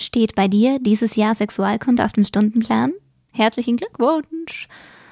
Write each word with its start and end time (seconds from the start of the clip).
Steht 0.00 0.34
bei 0.34 0.48
dir 0.48 0.78
dieses 0.78 1.14
Jahr 1.14 1.34
Sexualkunde 1.34 2.02
auf 2.02 2.12
dem 2.12 2.24
Stundenplan? 2.24 2.92
Herzlichen 3.34 3.76
Glückwunsch! 3.76 4.66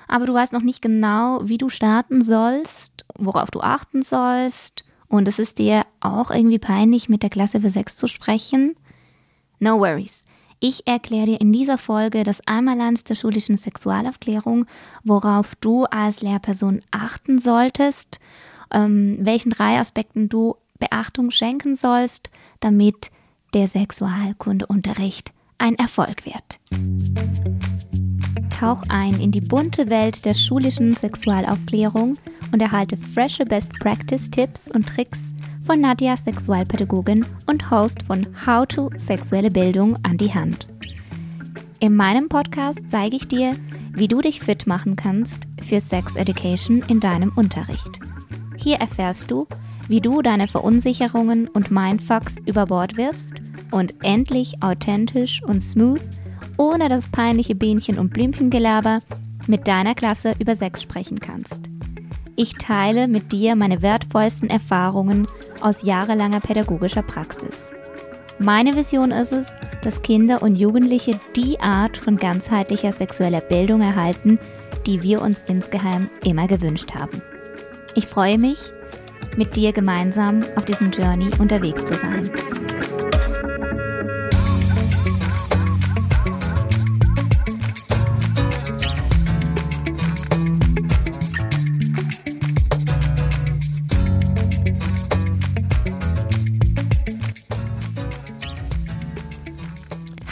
Aber 0.09 0.25
du 0.25 0.33
weißt 0.33 0.55
noch 0.55 0.63
nicht 0.63 0.81
genau, 0.81 1.41
wie 1.45 1.59
du 1.59 1.69
starten 1.69 2.23
sollst, 2.23 3.05
worauf 3.19 3.51
du 3.51 3.61
achten 3.61 4.03
sollst. 4.03 4.85
Und 5.07 5.29
es 5.29 5.39
ist 5.39 5.59
dir 5.59 5.85
auch 6.01 6.31
irgendwie 6.31 6.59
peinlich, 6.59 7.11
mit 7.11 7.23
der 7.23 7.29
Klasse 7.29 7.61
für 7.61 7.69
Sex 7.69 7.97
zu 7.97 8.09
sprechen? 8.09 8.77
No 9.59 9.79
worries. 9.79 10.25
Ich 10.59 10.87
erkläre 10.87 11.27
dir 11.27 11.41
in 11.43 11.53
dieser 11.53 11.77
Folge 11.77 12.25
das 12.25 12.41
Einmalland 12.47 13.11
der 13.11 13.15
schulischen 13.15 13.59
Sexualaufklärung, 13.59 14.65
worauf 15.05 15.55
du 15.57 15.85
als 15.85 16.23
Lehrperson 16.23 16.81
achten 16.91 17.41
solltest, 17.41 18.21
ähm, 18.73 19.19
welchen 19.21 19.51
drei 19.51 19.79
Aspekten 19.79 20.31
du 20.31 20.57
Beachtung 20.79 21.31
schenken 21.31 21.77
sollst, 21.77 22.31
damit 22.61 23.11
der 23.55 23.69
Sexualkundeunterricht 23.69 25.33
ein 25.59 25.75
Erfolg 25.77 26.25
wird. 26.25 26.61
Tauch 28.51 28.83
ein 28.89 29.21
in 29.21 29.31
die 29.31 29.41
bunte 29.41 29.89
Welt 29.91 30.25
der 30.25 30.35
schulischen 30.35 30.93
Sexualaufklärung 30.93 32.17
und 32.53 32.61
erhalte 32.61 32.97
frische 32.97 33.45
Best 33.45 33.73
Practice 33.81 34.31
Tipps 34.31 34.71
und 34.71 34.87
Tricks 34.87 35.21
von 35.63 35.81
Nadja, 35.81 36.17
Sexualpädagogin 36.17 37.27
und 37.47 37.71
Host 37.71 38.03
von 38.05 38.27
How 38.47 38.67
to 38.67 38.91
Sexuelle 38.97 39.51
Bildung 39.51 39.97
an 40.03 40.17
die 40.17 40.33
Hand. 40.33 40.67
In 41.81 41.95
meinem 41.95 42.29
Podcast 42.29 42.81
zeige 42.89 43.17
ich 43.17 43.29
dir, 43.29 43.55
wie 43.93 44.09
du 44.09 44.21
dich 44.21 44.41
fit 44.41 44.67
machen 44.67 44.97
kannst 44.97 45.47
für 45.63 45.81
Sex 45.81 46.17
Education 46.17 46.83
in 46.89 47.01
deinem 47.01 47.33
Unterricht. 47.37 48.01
Hier 48.57 48.79
erfährst 48.79 49.31
du, 49.31 49.47
wie 49.89 50.01
du 50.01 50.23
deine 50.23 50.47
Verunsicherungen 50.47 51.49
und 51.49 51.71
Mindfucks 51.71 52.37
über 52.47 52.67
Bord 52.67 52.97
wirfst 52.97 53.35
und 53.71 53.95
endlich 54.05 54.63
authentisch 54.63 55.43
und 55.43 55.63
smooth, 55.63 56.01
ohne 56.57 56.89
das 56.89 57.09
peinliche 57.09 57.55
Bienchen- 57.55 57.99
und 57.99 58.13
Blümchengelaber, 58.13 59.01
mit 59.47 59.67
deiner 59.67 59.95
Klasse 59.95 60.35
über 60.39 60.55
Sex 60.55 60.83
sprechen 60.83 61.21
kannst. 61.21 61.61
Ich 62.37 62.53
teile 62.55 63.09
mit 63.09 63.33
dir 63.33 63.57
meine 63.57 63.83
wertvollsten 63.83 64.49
Erfahrungen 64.49 65.27
aus 65.61 65.83
jahrelanger 65.83 66.41
pädagogischer 66.41 67.03
Praxis. 67.03 67.71
Meine 68.39 68.77
Vision 68.77 69.11
ist 69.11 69.33
es, 69.33 69.49
dass 69.83 70.03
Kinder 70.03 70.43
und 70.43 70.57
Jugendliche 70.57 71.19
die 71.35 71.59
Art 71.59 71.97
von 71.97 72.17
ganzheitlicher 72.17 72.93
sexueller 72.93 73.41
Bildung 73.41 73.81
erhalten, 73.81 74.39
die 74.87 75.03
wir 75.03 75.21
uns 75.21 75.43
insgeheim 75.49 76.09
immer 76.25 76.47
gewünscht 76.47 76.95
haben. 76.95 77.21
Ich 77.97 78.07
freue 78.07 78.39
mich, 78.39 78.73
mit 79.37 79.57
dir 79.57 79.73
gemeinsam 79.73 80.45
auf 80.57 80.65
diesem 80.65 80.91
Journey 80.91 81.31
unterwegs 81.39 81.85
zu 81.85 81.95
sein. 81.95 82.31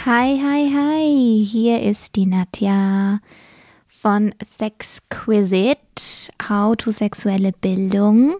Hi, 0.09 0.39
hi, 0.41 0.71
hi, 0.73 1.45
hier 1.45 1.81
ist 1.81 2.15
die 2.15 2.25
Nadja 2.25 3.19
von 3.89 4.33
Sexquisite, 4.41 6.31
How 6.47 6.77
to 6.77 6.91
Sexuelle 6.91 7.51
Bildung. 7.51 8.37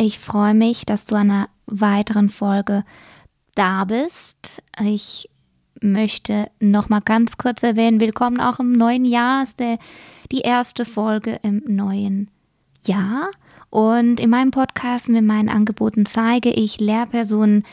Ich 0.00 0.20
freue 0.20 0.54
mich, 0.54 0.86
dass 0.86 1.06
du 1.06 1.16
einer 1.16 1.48
weiteren 1.66 2.28
Folge 2.30 2.84
da 3.56 3.84
bist. 3.84 4.62
Ich 4.80 5.28
möchte 5.80 6.52
noch 6.60 6.88
mal 6.88 7.00
ganz 7.00 7.36
kurz 7.36 7.64
erwähnen, 7.64 7.98
willkommen 7.98 8.40
auch 8.40 8.60
im 8.60 8.70
neuen 8.70 9.04
Jahr, 9.04 9.42
ist 9.42 9.58
der, 9.58 9.76
die 10.30 10.42
erste 10.42 10.84
Folge 10.84 11.40
im 11.42 11.64
neuen 11.66 12.30
Jahr. 12.84 13.28
Und 13.70 14.20
in 14.20 14.30
meinem 14.30 14.52
Podcast 14.52 15.08
mit 15.08 15.24
meinen 15.24 15.48
Angeboten 15.48 16.06
zeige 16.06 16.50
ich 16.50 16.78
Lehrpersonen, 16.78 17.64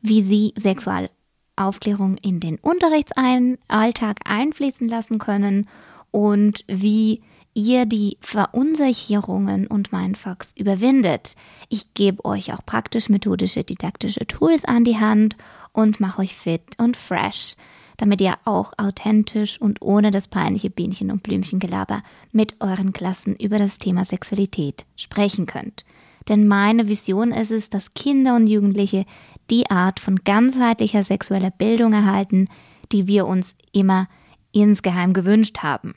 wie 0.00 0.22
sie 0.22 0.54
Sexual 0.56 1.10
Aufklärung 1.54 2.16
in 2.16 2.40
den 2.40 2.56
Unterrichtsalltag 2.60 4.20
einfließen 4.24 4.88
lassen 4.88 5.18
können 5.18 5.68
und 6.10 6.64
wie 6.66 7.20
ihr 7.54 7.86
die 7.86 8.18
Verunsicherungen 8.20 9.66
und 9.66 9.92
Mindfucks 9.92 10.52
überwindet. 10.56 11.34
Ich 11.68 11.94
gebe 11.94 12.24
euch 12.24 12.52
auch 12.52 12.64
praktisch 12.66 13.08
methodische, 13.08 13.64
didaktische 13.64 14.26
Tools 14.26 14.64
an 14.64 14.84
die 14.84 14.98
Hand 14.98 15.36
und 15.72 16.00
mache 16.00 16.22
euch 16.22 16.34
fit 16.34 16.62
und 16.78 16.96
fresh, 16.96 17.54
damit 17.96 18.20
ihr 18.20 18.34
auch 18.44 18.72
authentisch 18.76 19.60
und 19.60 19.80
ohne 19.80 20.10
das 20.10 20.28
peinliche 20.28 20.70
Bienchen- 20.70 21.12
und 21.12 21.22
Blümchengelaber 21.22 22.02
mit 22.32 22.56
euren 22.60 22.92
Klassen 22.92 23.36
über 23.36 23.58
das 23.58 23.78
Thema 23.78 24.04
Sexualität 24.04 24.84
sprechen 24.96 25.46
könnt. 25.46 25.84
Denn 26.28 26.48
meine 26.48 26.88
Vision 26.88 27.32
ist 27.32 27.50
es, 27.50 27.70
dass 27.70 27.94
Kinder 27.94 28.34
und 28.34 28.46
Jugendliche 28.46 29.04
die 29.50 29.70
Art 29.70 30.00
von 30.00 30.16
ganzheitlicher 30.24 31.04
sexueller 31.04 31.50
Bildung 31.50 31.92
erhalten, 31.92 32.48
die 32.92 33.06
wir 33.06 33.26
uns 33.26 33.54
immer 33.72 34.08
insgeheim 34.52 35.12
gewünscht 35.12 35.58
haben. 35.58 35.94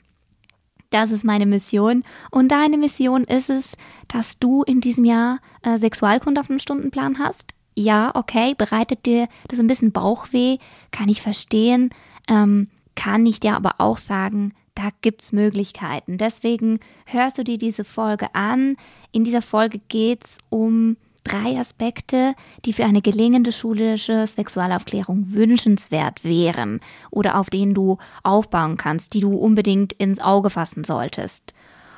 Das 0.90 1.10
ist 1.10 1.24
meine 1.24 1.44
Mission 1.44 2.02
und 2.30 2.48
deine 2.48 2.78
Mission 2.78 3.24
ist 3.24 3.50
es, 3.50 3.76
dass 4.08 4.38
du 4.38 4.62
in 4.62 4.80
diesem 4.80 5.04
Jahr 5.04 5.40
äh, 5.62 5.76
Sexualkunde 5.76 6.40
auf 6.40 6.46
dem 6.46 6.58
Stundenplan 6.58 7.18
hast. 7.18 7.52
Ja, 7.74 8.10
okay, 8.14 8.54
bereitet 8.56 9.04
dir 9.04 9.28
das 9.48 9.60
ein 9.60 9.66
bisschen 9.66 9.92
Bauchweh, 9.92 10.56
kann 10.90 11.08
ich 11.08 11.20
verstehen, 11.20 11.90
ähm, 12.28 12.68
kann 12.94 13.26
ich 13.26 13.38
dir 13.38 13.54
aber 13.54 13.74
auch 13.78 13.98
sagen, 13.98 14.54
da 14.74 14.88
gibt's 15.02 15.32
Möglichkeiten. 15.32 16.18
Deswegen 16.18 16.80
hörst 17.04 17.36
du 17.36 17.44
dir 17.44 17.58
diese 17.58 17.84
Folge 17.84 18.34
an. 18.34 18.76
In 19.12 19.24
dieser 19.24 19.42
Folge 19.42 19.80
geht's 19.88 20.38
um 20.48 20.96
drei 21.28 21.58
Aspekte, 21.58 22.34
die 22.64 22.72
für 22.72 22.84
eine 22.84 23.02
gelingende 23.02 23.52
schulische 23.52 24.26
Sexualaufklärung 24.26 25.32
wünschenswert 25.32 26.24
wären 26.24 26.80
oder 27.10 27.38
auf 27.38 27.50
denen 27.50 27.74
du 27.74 27.98
aufbauen 28.22 28.76
kannst, 28.76 29.14
die 29.14 29.20
du 29.20 29.34
unbedingt 29.34 29.92
ins 29.92 30.20
Auge 30.20 30.50
fassen 30.50 30.84
solltest. 30.84 31.54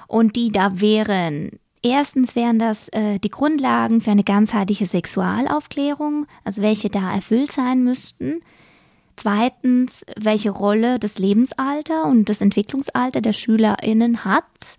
Und 0.07 0.37
die 0.37 0.51
da 0.51 0.81
wären 0.81 1.51
Erstens 1.83 2.37
wären 2.37 2.59
das 2.59 2.89
äh, 2.91 3.19
die 3.19 3.31
Grundlagen 3.31 4.03
für 4.03 4.11
eine 4.11 4.25
ganzheitliche 4.25 4.87
Sexualaufklärung, 4.87 6.27
also 6.45 6.61
welche 6.61 6.91
da 6.91 7.15
erfüllt 7.15 7.53
sein 7.53 7.83
müssten. 7.85 8.43
Zweitens, 9.17 10.05
welche 10.17 10.51
Rolle 10.51 10.99
das 10.99 11.19
Lebensalter 11.19 12.05
und 12.05 12.29
das 12.29 12.43
Entwicklungsalter 12.43 13.23
der 13.23 13.33
SchülerInnen 13.33 14.27
hat 14.27 14.79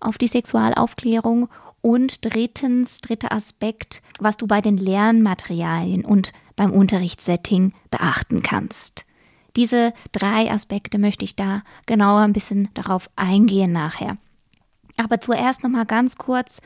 auf 0.00 0.16
die 0.16 0.26
Sexualaufklärung. 0.26 1.48
Und 1.80 2.24
drittens, 2.24 3.00
dritter 3.00 3.32
Aspekt, 3.32 4.02
was 4.18 4.36
du 4.36 4.46
bei 4.46 4.60
den 4.60 4.76
Lernmaterialien 4.76 6.04
und 6.04 6.32
beim 6.56 6.72
Unterrichtssetting 6.72 7.72
beachten 7.90 8.42
kannst. 8.42 9.04
Diese 9.56 9.92
drei 10.12 10.50
Aspekte 10.50 10.98
möchte 10.98 11.24
ich 11.24 11.36
da 11.36 11.62
genauer 11.86 12.20
ein 12.20 12.32
bisschen 12.32 12.68
darauf 12.74 13.08
eingehen 13.16 13.72
nachher. 13.72 14.16
Aber 14.96 15.20
zuerst 15.20 15.62
nochmal 15.62 15.86
ganz 15.86 16.16
kurz, 16.16 16.60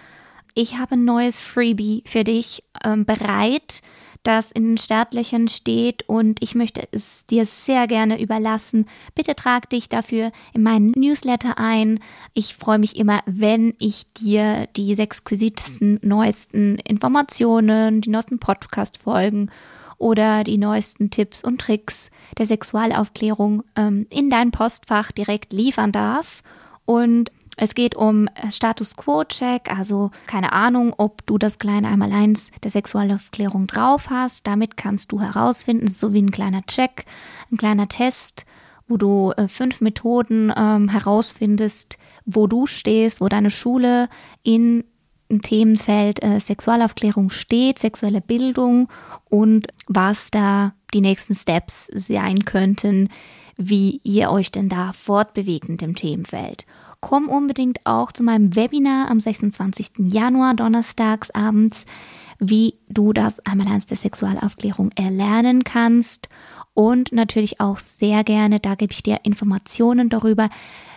ich 0.55 0.79
habe 0.79 0.95
ein 0.95 1.05
neues 1.05 1.39
Freebie 1.41 2.03
für 2.07 2.25
dich 2.25 2.65
ähm, 2.85 3.05
bereit 3.05 3.83
das 4.23 4.53
in 4.53 4.65
den 4.65 4.79
Startlöchern 4.79 5.49
steht 5.49 6.09
und 6.09 6.43
ich 6.43 6.55
möchte 6.55 6.87
es 6.93 7.27
dir 7.27 7.45
sehr 7.45 7.87
gerne 7.87 8.21
überlassen. 8.21 8.87
Bitte 9.15 9.35
trag 9.35 9.69
dich 9.71 9.89
dafür 9.89 10.33
in 10.53 10.63
meinen 10.63 10.93
Newsletter 10.93 11.59
ein. 11.59 12.01
Ich 12.33 12.55
freue 12.55 12.79
mich 12.79 12.97
immer, 12.97 13.21
wenn 13.27 13.75
ich 13.79 14.13
dir 14.15 14.69
die 14.77 14.93
exquisitesten, 14.99 15.99
neuesten 16.03 16.79
Informationen, 16.79 18.01
die 18.01 18.11
neuesten 18.11 18.39
Podcast-Folgen 18.39 19.51
oder 19.99 20.45
die 20.45 20.59
neuesten 20.59 21.11
Tipps 21.11 21.43
und 21.45 21.61
Tricks 21.61 22.11
der 22.39 22.47
Sexualaufklärung 22.47 23.63
ähm, 23.77 24.07
in 24.11 24.31
dein 24.31 24.51
Postfach 24.51 25.13
direkt 25.13 25.53
liefern 25.53 25.93
darf. 25.93 26.43
Und 26.85 27.31
es 27.57 27.75
geht 27.75 27.95
um 27.95 28.29
Status 28.51 28.97
Quo-Check, 28.97 29.71
also 29.71 30.11
keine 30.27 30.53
Ahnung, 30.53 30.95
ob 30.97 31.27
du 31.27 31.37
das 31.37 31.59
kleine 31.59 31.89
Einmaleins 31.89 32.51
der 32.63 32.71
Sexualaufklärung 32.71 33.67
drauf 33.67 34.09
hast. 34.11 34.47
Damit 34.47 34.77
kannst 34.77 35.13
du 35.13 35.21
herausfinden, 35.21 35.89
so 35.89 36.13
wie 36.13 36.23
ein 36.23 36.31
kleiner 36.31 36.63
Check, 36.67 37.05
ein 37.51 37.59
kleiner 37.59 37.89
Test, 37.89 38.47
wo 38.89 38.97
du 38.97 39.33
äh, 39.37 39.49
fünf 39.49 39.81
Methoden 39.81 40.53
ähm, 40.57 40.89
herausfindest, 40.89 41.99
wo 42.25 42.47
du 42.47 42.67
stehst, 42.67 43.21
wo 43.21 43.29
deine 43.29 43.51
Schule 43.51 44.09
in 44.43 44.85
im 45.29 45.41
Themenfeld 45.41 46.23
äh, 46.23 46.41
Sexualaufklärung 46.41 47.31
steht, 47.31 47.79
sexuelle 47.79 48.21
Bildung 48.21 48.89
und 49.31 49.67
was 49.87 50.31
da 50.31 50.75
die 50.93 51.01
nächsten 51.01 51.35
Steps 51.35 51.89
sein 51.95 52.45
könnten, 52.45 53.09
wie 53.57 54.03
ihr 54.05 54.31
euch 54.31 54.53
denn 54.53 54.69
da 54.69 54.93
fortbewegt 54.93 55.71
in 55.71 55.79
dem 55.79 55.95
Themenfeld 55.95 56.67
komm 57.03 57.29
unbedingt 57.29 57.85
auch 57.85 58.13
zu 58.13 58.23
meinem 58.23 58.57
Webinar 58.57 59.11
am 59.11 59.21
26. 59.21 59.91
Januar, 59.99 60.55
donnerstags 60.55 61.31
abends, 61.33 61.85
wie 62.39 62.79
du 62.89 63.13
das 63.13 63.39
einmal 63.41 63.79
der 63.81 63.97
Sexualaufklärung 63.99 64.91
erlernen 64.97 65.65
kannst 65.65 66.29
und 66.73 67.13
natürlich 67.13 67.61
auch 67.61 67.79
sehr 67.79 68.25
gerne, 68.25 68.61
da 68.61 68.77
gebe 68.77 68.93
ich 68.93 69.03
dir 69.03 69.21
Informationen 69.25 70.09
darüber, 70.09 70.49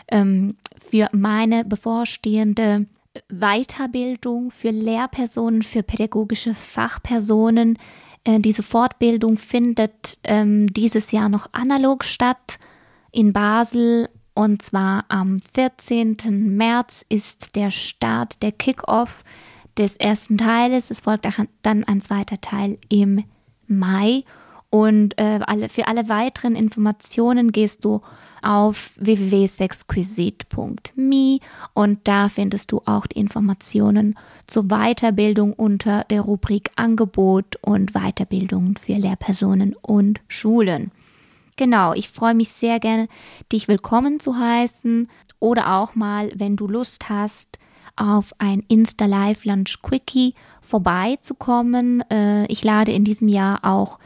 ähm, 0.08 0.56
für 0.90 1.10
meine 1.12 1.66
bevorstehende 1.66 2.86
Weiterbildung 3.30 4.52
für 4.52 4.72
Lehrpersonen, 4.72 5.64
für 5.64 5.84
pädagogische 5.84 6.54
Fachpersonen. 6.54 7.78
Äh, 8.24 8.40
diese 8.40 8.64
Fortbildung 8.64 9.38
findet 9.38 10.18
ähm, 10.24 10.72
dieses 10.74 11.12
Jahr 11.12 11.30
noch 11.30 11.50
analog 11.54 12.04
statt 12.04 12.60
in 13.12 13.34
Basel 13.34 14.10
und 14.36 14.62
zwar 14.62 15.06
am 15.08 15.40
14. 15.54 16.18
März 16.56 17.04
ist 17.10 17.56
der 17.56 17.72
Start, 17.72 18.44
der 18.44 18.52
Kickoff 18.52 19.24
des 19.78 19.98
ersten 19.98 20.38
Teiles. 20.38 20.92
Es 20.92 21.00
folgt 21.00 21.26
dann 21.64 21.84
ein 21.86 22.02
zweiter 22.02 22.40
Teil 22.42 22.78
im 22.90 23.24
Mai. 23.68 24.24
Und 24.70 25.18
äh, 25.18 25.40
alle, 25.46 25.70
für 25.70 25.88
alle 25.88 26.10
weiteren 26.10 26.56
Informationen 26.56 27.52
gehst 27.54 27.86
du 27.86 28.02
auf 28.42 28.92
www.sexquisite.me 28.98 31.40
und 31.74 32.00
da 32.04 32.28
findest 32.28 32.74
du 32.74 32.82
auch 32.86 33.08
die 33.08 33.20
Informationen 33.20 34.20
zur 34.48 34.66
Weiterbildung 34.66 35.54
unter 35.54 36.04
der 36.10 36.20
Rubrik 36.22 36.72
Angebot 36.76 37.56
und 37.62 37.94
Weiterbildung 37.94 38.76
für 38.78 38.98
Lehrpersonen 38.98 39.78
und 39.82 40.20
Schulen. 40.28 40.92
Genau, 41.58 41.94
ich 41.94 42.10
freue 42.10 42.34
mich 42.36 42.50
sehr 42.50 42.82
gerne, 42.82 43.08
dich 43.54 43.70
willkommen 43.70 44.20
zu 44.20 44.38
heißen 44.38 45.08
oder 45.40 45.78
auch 45.78 45.96
mal, 45.96 46.30
wenn 46.36 46.58
du 46.58 46.68
Lust 46.68 47.08
hast, 47.08 47.60
auf 47.96 48.34
ein 48.40 48.62
Insta 48.68 49.06
Live 49.06 49.46
Lunch 49.46 49.82
Quickie 49.82 50.34
vorbeizukommen. 50.60 52.04
Äh, 52.12 52.46
ich 52.48 52.62
lade 52.62 52.92
in 52.92 53.06
diesem 53.06 53.30
Jahr 53.30 53.64
auch 53.64 54.00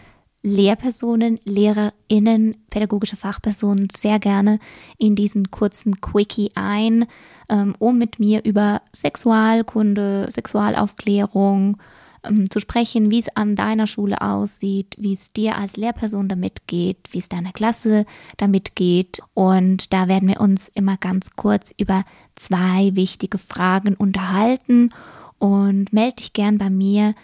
Lehrpersonen, 0.43 1.39
LehrerInnen, 1.43 2.55
pädagogische 2.69 3.15
Fachpersonen 3.15 3.87
sehr 3.97 4.19
gerne 4.19 4.59
in 4.99 5.15
diesen 5.15 5.49
kurzen 5.49 5.99
Quickie 6.01 6.51
ein, 6.53 7.07
ähm, 7.49 7.75
um 7.79 7.97
mit 7.97 8.19
mir 8.19 8.45
über 8.45 8.83
Sexualkunde, 8.95 10.27
Sexualaufklärung 10.29 11.77
ähm, 12.23 12.49
zu 12.49 12.59
sprechen, 12.59 13.11
wie 13.11 13.19
es 13.19 13.35
an 13.35 13.55
deiner 13.55 13.87
Schule 13.87 14.21
aussieht, 14.21 14.95
wie 14.97 15.13
es 15.13 15.33
dir 15.33 15.57
als 15.57 15.77
Lehrperson 15.77 16.27
damit 16.27 16.67
geht, 16.67 16.97
wie 17.11 17.19
es 17.19 17.29
deiner 17.29 17.51
Klasse 17.51 18.05
damit 18.37 18.75
geht. 18.75 19.21
Und 19.33 19.93
da 19.93 20.07
werden 20.07 20.29
wir 20.29 20.41
uns 20.41 20.69
immer 20.69 20.97
ganz 20.97 21.31
kurz 21.35 21.73
über 21.77 22.03
zwei 22.35 22.95
wichtige 22.95 23.37
Fragen 23.37 23.95
unterhalten. 23.95 24.91
Und 25.37 25.93
melde 25.93 26.17
dich 26.17 26.33
gern 26.33 26.57
bei 26.57 26.69
mir 26.69 27.15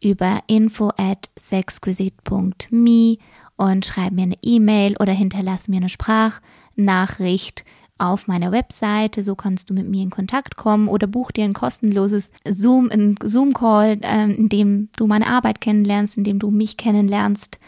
über 0.00 0.40
info 0.46 0.90
at 0.96 1.28
sexquisite.me 1.38 3.18
und 3.56 3.84
schreib 3.84 4.12
mir 4.12 4.22
eine 4.22 4.38
E-Mail 4.42 4.96
oder 4.98 5.12
hinterlass 5.12 5.68
mir 5.68 5.78
eine 5.78 5.88
Sprachnachricht 5.88 7.64
auf 7.98 8.26
meiner 8.26 8.52
Webseite. 8.52 9.22
So 9.22 9.34
kannst 9.34 9.70
du 9.70 9.74
mit 9.74 9.88
mir 9.88 10.02
in 10.02 10.10
Kontakt 10.10 10.56
kommen 10.56 10.88
oder 10.88 11.06
buch 11.06 11.30
dir 11.30 11.44
ein 11.44 11.52
kostenloses 11.52 12.32
Zoom, 12.48 12.90
ein 12.90 13.16
Zoom-Call, 13.22 14.00
äh, 14.02 14.32
in 14.32 14.48
dem 14.48 14.88
du 14.96 15.06
meine 15.06 15.26
Arbeit 15.26 15.60
kennenlernst, 15.60 16.16
in 16.16 16.24
dem 16.24 16.38
du 16.38 16.50
mich 16.50 16.76
kennenlernst, 16.76 17.58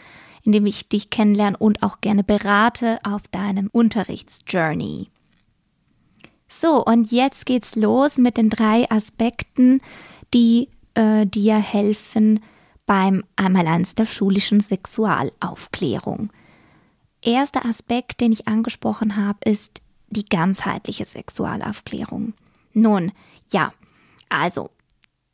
in 0.43 0.51
dem 0.51 0.65
ich 0.65 0.89
dich 0.89 1.09
kennenlerne 1.09 1.57
und 1.57 1.83
auch 1.83 2.01
gerne 2.01 2.23
berate 2.23 2.99
auf 3.03 3.27
deinem 3.27 3.69
Unterrichtsjourney. 3.71 5.09
So, 6.47 6.83
und 6.83 7.11
jetzt 7.11 7.45
geht's 7.45 7.75
los 7.75 8.17
mit 8.17 8.37
den 8.37 8.49
drei 8.49 8.89
Aspekten, 8.91 9.81
die 10.33 10.69
äh, 10.95 11.25
dir 11.25 11.55
helfen 11.55 12.41
beim 12.85 13.23
Einmaleins 13.35 13.95
der 13.95 14.05
schulischen 14.05 14.59
Sexualaufklärung. 14.59 16.31
Erster 17.21 17.65
Aspekt, 17.65 18.19
den 18.19 18.31
ich 18.31 18.47
angesprochen 18.47 19.15
habe, 19.15 19.37
ist 19.49 19.80
die 20.11 20.25
ganzheitliche 20.25 21.05
Sexualaufklärung. 21.05 22.33
Nun, 22.73 23.11
ja, 23.51 23.71
also 24.29 24.69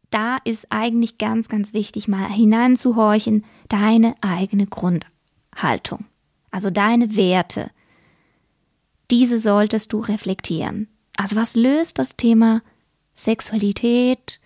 da 0.10 0.38
ist 0.46 0.68
eigentlich 0.70 1.18
ganz, 1.18 1.50
ganz 1.50 1.74
wichtig, 1.74 2.08
mal 2.08 2.30
hineinzuhorchen, 2.30 3.44
deine 3.68 4.16
eigene 4.22 4.66
Grundhaltung, 4.66 6.06
also 6.50 6.70
deine 6.70 7.16
Werte. 7.16 7.70
Diese 9.12 9.40
solltest 9.40 9.92
du 9.92 10.00
reflektieren. 10.00 10.88
Also 11.18 11.36
was 11.36 11.56
löst 11.56 12.00
das 12.00 12.16
Thema 12.16 12.62
Sexualität, 13.14 14.40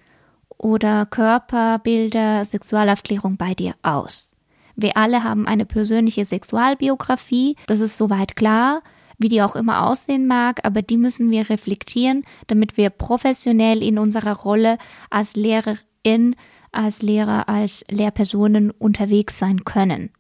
oder 0.61 1.07
Körperbilder, 1.07 2.45
Sexualaufklärung 2.45 3.37
bei 3.37 3.53
dir 3.53 3.73
aus? 3.81 4.29
Wir 4.75 4.95
alle 4.95 5.23
haben 5.23 5.47
eine 5.47 5.65
persönliche 5.65 6.25
Sexualbiografie, 6.25 7.55
das 7.67 7.81
ist 7.81 7.97
soweit 7.97 8.35
klar, 8.35 8.81
wie 9.21 9.29
die 9.29 9.41
auch 9.41 9.55
immer 9.55 9.87
aussehen 9.87 10.27
mag, 10.27 10.59
aber 10.63 10.81
die 10.81 10.97
müssen 10.97 11.31
wir 11.31 11.49
reflektieren, 11.49 12.23
damit 12.47 12.77
wir 12.77 12.89
professionell 12.89 13.81
in 13.83 13.99
unserer 13.99 14.33
Rolle 14.33 14.77
als 15.09 15.35
Lehrerin, 15.35 16.35
als 16.71 17.01
Lehrer, 17.01 17.49
als 17.49 17.85
Lehrpersonen 17.89 18.71
unterwegs 18.71 19.37
sein 19.37 19.63
können. 19.65 20.11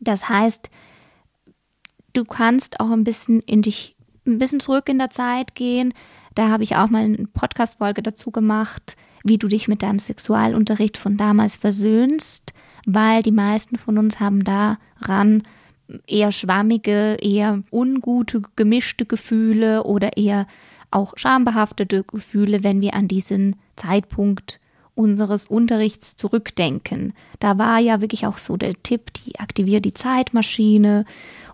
Das 0.00 0.28
heißt, 0.28 0.70
du 2.12 2.24
kannst 2.24 2.80
auch 2.80 2.90
ein 2.90 3.04
bisschen 3.04 3.40
in 3.40 3.62
dich, 3.62 3.96
ein 4.26 4.38
bisschen 4.38 4.60
zurück 4.60 4.88
in 4.88 4.98
der 4.98 5.10
Zeit 5.10 5.54
gehen. 5.54 5.94
Da 6.34 6.48
habe 6.48 6.64
ich 6.64 6.76
auch 6.76 6.88
mal 6.88 7.04
eine 7.04 7.26
Podcast-Folge 7.28 8.02
dazu 8.02 8.30
gemacht 8.30 8.96
wie 9.24 9.38
du 9.38 9.48
dich 9.48 9.68
mit 9.68 9.82
deinem 9.82 9.98
Sexualunterricht 9.98 10.96
von 10.98 11.16
damals 11.16 11.56
versöhnst, 11.56 12.52
weil 12.86 13.22
die 13.22 13.32
meisten 13.32 13.78
von 13.78 13.98
uns 13.98 14.20
haben 14.20 14.44
daran 14.44 15.44
eher 16.06 16.32
schwammige, 16.32 17.16
eher 17.20 17.62
ungute, 17.70 18.42
gemischte 18.56 19.06
Gefühle 19.06 19.84
oder 19.84 20.16
eher 20.16 20.46
auch 20.90 21.14
schambehaftete 21.16 22.04
Gefühle, 22.04 22.62
wenn 22.62 22.80
wir 22.80 22.94
an 22.94 23.08
diesen 23.08 23.56
Zeitpunkt 23.76 24.60
unseres 24.94 25.46
Unterrichts 25.46 26.16
zurückdenken. 26.16 27.14
Da 27.40 27.58
war 27.58 27.78
ja 27.78 28.00
wirklich 28.00 28.26
auch 28.26 28.38
so 28.38 28.56
der 28.56 28.74
Tipp, 28.82 29.12
die 29.14 29.38
aktiviert 29.38 29.84
die 29.84 29.94
Zeitmaschine 29.94 31.06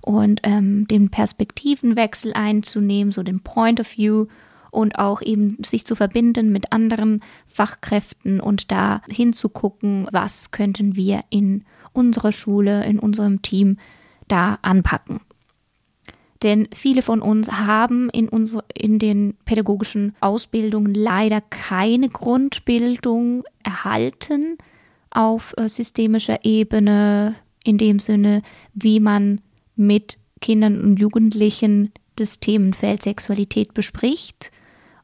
und 0.03 0.41
ähm, 0.43 0.89
den 0.89 1.11
Perspektivenwechsel 1.11 2.33
einzunehmen, 2.33 3.13
so 3.13 3.23
den 3.23 3.41
Point 3.41 3.81
of 3.81 3.97
View 3.97 4.27
und 4.71 4.99
auch 4.99 5.23
eben 5.23 5.57
sich 5.65 5.87
zu 5.87 5.95
verbinden 5.95 6.51
mit 6.51 6.73
anderen 6.73 7.23
Fachkräften 7.47 8.41
und 8.41 8.71
da 8.73 9.03
hinzugucken, 9.09 10.09
was 10.13 10.51
könnten 10.51 10.97
wir 10.97 11.25
in 11.31 11.65
unserer 11.93 12.33
Schule, 12.33 12.85
in 12.85 12.99
unserem 12.99 13.41
Team 13.43 13.79
da 14.29 14.59
anpacken. 14.63 15.21
Denn 16.43 16.69
viele 16.73 17.03
von 17.03 17.21
uns 17.21 17.51
haben 17.51 18.11
in, 18.11 18.29
unsere, 18.29 18.65
in 18.73 18.99
den 18.99 19.35
pädagogischen 19.45 20.15
Ausbildungen 20.21 20.95
leider 20.95 21.41
keine 21.41 22.09
Grundbildung 22.09 23.43
erhalten 23.65 24.57
auf 25.11 25.55
äh, 25.57 25.69
systemischer 25.69 26.45
Ebene, 26.45 27.35
in 27.65 27.77
dem 27.77 27.99
Sinne, 27.99 28.43
wie 28.73 29.01
man 29.01 29.41
mit 29.75 30.19
Kindern 30.41 30.81
und 30.81 31.01
Jugendlichen 31.01 31.93
das 32.17 32.41
Themenfeld 32.41 33.03
Sexualität 33.03 33.75
bespricht 33.75 34.53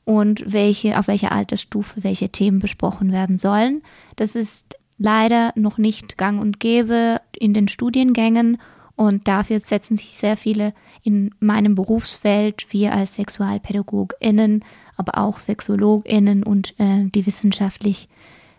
und 0.04 0.52
welche, 0.52 0.98
auf 0.98 1.08
welcher 1.08 1.32
Altersstufe 1.32 2.04
welche 2.04 2.28
Themen 2.28 2.60
besprochen 2.60 3.12
werden 3.12 3.38
sollen. 3.38 3.82
Das 4.16 4.34
ist 4.36 4.76
leider 4.98 5.52
noch 5.56 5.78
nicht 5.78 6.16
gang 6.16 6.40
und 6.40 6.60
gäbe 6.60 7.20
in 7.36 7.54
den 7.54 7.68
Studiengängen 7.68 8.58
und 8.96 9.26
dafür 9.26 9.60
setzen 9.60 9.96
sich 9.96 10.14
sehr 10.14 10.36
viele 10.36 10.72
in 11.02 11.34
meinem 11.40 11.74
Berufsfeld, 11.74 12.66
wir 12.70 12.92
als 12.92 13.16
SexualpädagogInnen, 13.16 14.64
aber 14.96 15.18
auch 15.18 15.40
SexologInnen 15.40 16.44
und 16.44 16.74
äh, 16.78 17.04
die 17.04 17.26
wissenschaftlich 17.26 18.08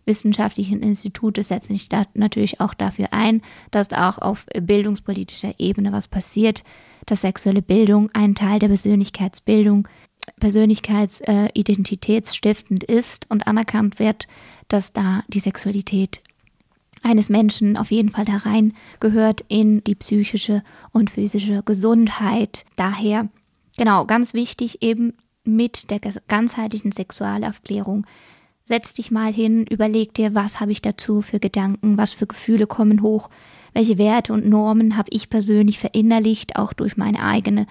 wissenschaftlichen 0.06 0.82
Institute 0.82 1.42
setzen 1.42 1.74
sich 1.74 1.90
da 1.90 2.04
natürlich 2.14 2.62
auch 2.62 2.76
dafür 2.76 3.08
ein, 3.12 3.42
dass 3.72 3.92
auch 3.92 4.20
auf 4.20 4.46
bildungspolitischer 4.62 5.56
Ebene 5.58 5.92
was 5.92 6.08
passiert, 6.08 6.64
dass 7.08 7.22
sexuelle 7.22 7.64
Bildung 7.64 8.12
ein 8.14 8.36
Teil 8.36 8.60
der 8.60 8.68
Persönlichkeitsbildung 8.68 9.88
persönlichkeitsidentitätsstiftend 10.40 12.84
ist 12.84 13.26
und 13.30 13.48
anerkannt 13.48 14.00
wird, 14.00 14.28
dass 14.68 14.92
da 14.94 15.24
die 15.28 15.40
Sexualität 15.40 16.22
eines 17.06 17.30
Menschen 17.30 17.78
auf 17.78 17.92
jeden 17.92 18.10
Fall 18.10 18.26
da 18.26 18.38
rein 18.38 18.74
gehört 19.00 19.46
in 19.48 19.84
die 19.84 19.96
psychische 19.96 20.64
und 20.92 21.12
physische 21.12 21.62
Gesundheit. 21.64 22.66
Daher, 22.76 23.30
genau, 23.78 24.06
ganz 24.06 24.34
wichtig 24.34 24.82
eben 24.82 25.14
mit 25.44 25.92
der 25.92 26.00
ganzheitlichen 26.28 26.92
Sexualaufklärung. 26.92 28.08
Setz 28.64 28.96
dich 28.96 29.12
mal 29.12 29.32
hin, 29.32 29.68
überleg 29.70 30.16
dir, 30.16 30.34
was 30.34 30.60
habe 30.60 30.72
ich 30.72 30.82
dazu 30.82 31.22
für 31.22 31.40
Gedanken, 31.40 32.00
was 32.00 32.12
für 32.12 32.26
Gefühle 32.26 32.66
kommen 32.66 33.04
hoch, 33.04 33.30
welche 33.74 34.00
Werte 34.00 34.34
und 34.34 34.48
Normen 34.48 34.98
habe 34.98 35.10
ich 35.12 35.30
persönlich 35.30 35.78
verinnerlicht, 35.78 36.56
auch 36.56 36.74
durch 36.74 36.98
meine 36.98 37.22
eigene 37.24 37.68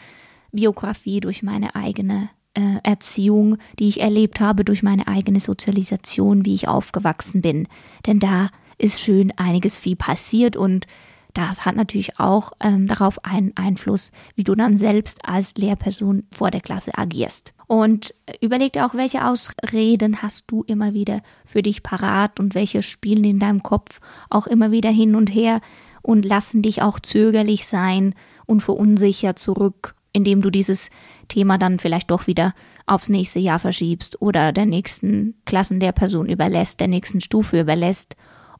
Biografie, 0.53 1.19
durch 1.19 1.43
meine 1.43 1.75
eigene 1.75 2.29
äh, 2.55 2.79
Erziehung, 2.85 3.57
die 3.81 3.88
ich 3.88 4.00
erlebt 4.00 4.38
habe 4.38 4.64
durch 4.64 4.85
meine 4.85 5.09
eigene 5.09 5.41
Sozialisation, 5.41 6.45
wie 6.45 6.55
ich 6.55 6.69
aufgewachsen 6.69 7.43
bin. 7.43 7.67
Denn 8.07 8.21
da 8.21 8.50
ist 8.85 9.00
schön 9.00 9.33
einiges 9.38 9.76
viel 9.76 9.97
passiert 9.97 10.57
und 10.57 10.87
das 11.33 11.64
hat 11.64 11.75
natürlich 11.75 12.21
auch 12.21 12.53
ähm, 12.61 12.87
darauf 12.87 13.25
einen 13.25 13.57
Einfluss, 13.57 14.12
wie 14.37 14.45
du 14.45 14.55
dann 14.55 14.76
selbst 14.76 15.25
als 15.25 15.55
Lehrperson 15.57 16.25
vor 16.31 16.50
der 16.50 16.61
Klasse 16.61 16.97
agierst. 16.97 17.55
Und 17.67 18.14
überleg 18.41 18.75
dir 18.75 18.87
auch, 18.87 18.95
welche 18.95 19.26
Ausreden 19.26 20.23
hast 20.23 20.45
du 20.49 20.62
immer 20.64 20.93
wieder 20.93 21.23
für 21.47 21.62
dich 21.62 21.83
parat 21.83 22.38
und 22.38 22.55
welche 22.55 22.83
spielen 22.83 23.25
in 23.25 23.41
deinem 23.41 23.62
Kopf 23.62 24.00
auch 24.29 24.47
immer 24.47 24.71
wieder 24.71 24.91
hin 24.91 25.17
und 25.17 25.29
her 25.29 25.61
und 26.03 26.25
lassen 26.25 26.61
dich 26.61 26.83
auch 26.83 27.00
zögerlich 27.00 27.67
sein 27.67 28.14
und 28.45 28.61
verunsichert 28.61 29.38
zurück, 29.38 29.97
indem 30.12 30.43
du 30.43 30.50
dieses 30.50 30.91
Thema 31.29 31.57
dann 31.57 31.79
vielleicht 31.79 32.11
doch 32.11 32.26
wieder 32.26 32.55
aufs 32.87 33.09
nächste 33.09 33.41
Jahr 33.41 33.59
verschiebst 33.59 34.21
oder 34.21 34.53
der 34.53 34.67
nächsten 34.67 35.35
Klassenlehrperson 35.47 36.29
überlässt, 36.29 36.81
der 36.81 36.88
nächsten 36.88 37.23
Stufe 37.23 37.59
überlässt 37.59 38.14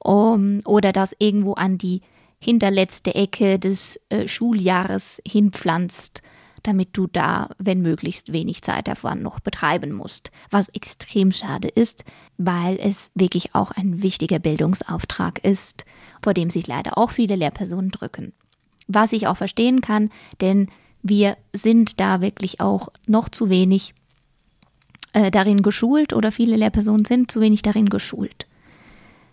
um, 0.05 0.61
oder 0.65 0.93
das 0.93 1.15
irgendwo 1.19 1.55
an 1.55 1.79
die 1.79 2.03
hinterletzte 2.39 3.15
Ecke 3.15 3.59
des 3.59 3.99
äh, 4.11 4.29
Schuljahres 4.29 5.21
hinpflanzt, 5.27 6.23
damit 6.63 6.91
du 6.93 7.07
da, 7.07 7.51
wenn 7.59 7.81
möglichst 7.81 8.33
wenig 8.33 8.63
Zeit 8.63 8.87
davon 8.87 9.23
noch 9.23 9.41
betreiben 9.41 9.93
musst. 9.93 10.31
Was 10.51 10.69
extrem 10.69 11.33
schade 11.33 11.69
ist, 11.69 12.05
weil 12.39 12.79
es 12.81 13.11
wirklich 13.15 13.55
auch 13.55 13.71
ein 13.71 14.03
wichtiger 14.03 14.39
Bildungsauftrag 14.39 15.43
ist, 15.45 15.85
vor 16.23 16.35
dem 16.35 16.51
sich 16.51 16.67
leider 16.67 16.97
auch 16.99 17.11
viele 17.11 17.37
Lehrpersonen 17.37 17.91
drücken. 17.91 18.33
Was 18.87 19.13
ich 19.13 19.27
auch 19.27 19.37
verstehen 19.37 19.81
kann, 19.81 20.11
denn 20.41 20.69
wir 21.03 21.37
sind 21.53 22.01
da 22.01 22.21
wirklich 22.21 22.61
auch 22.61 22.89
noch 23.07 23.29
zu 23.29 23.51
wenig 23.51 23.95
äh, 25.13 25.31
darin 25.31 25.63
geschult 25.63 26.13
oder 26.13 26.33
viele 26.33 26.57
Lehrpersonen 26.57 27.05
sind 27.05 27.31
zu 27.31 27.41
wenig 27.41 27.63
darin 27.63 27.89
geschult. 27.89 28.47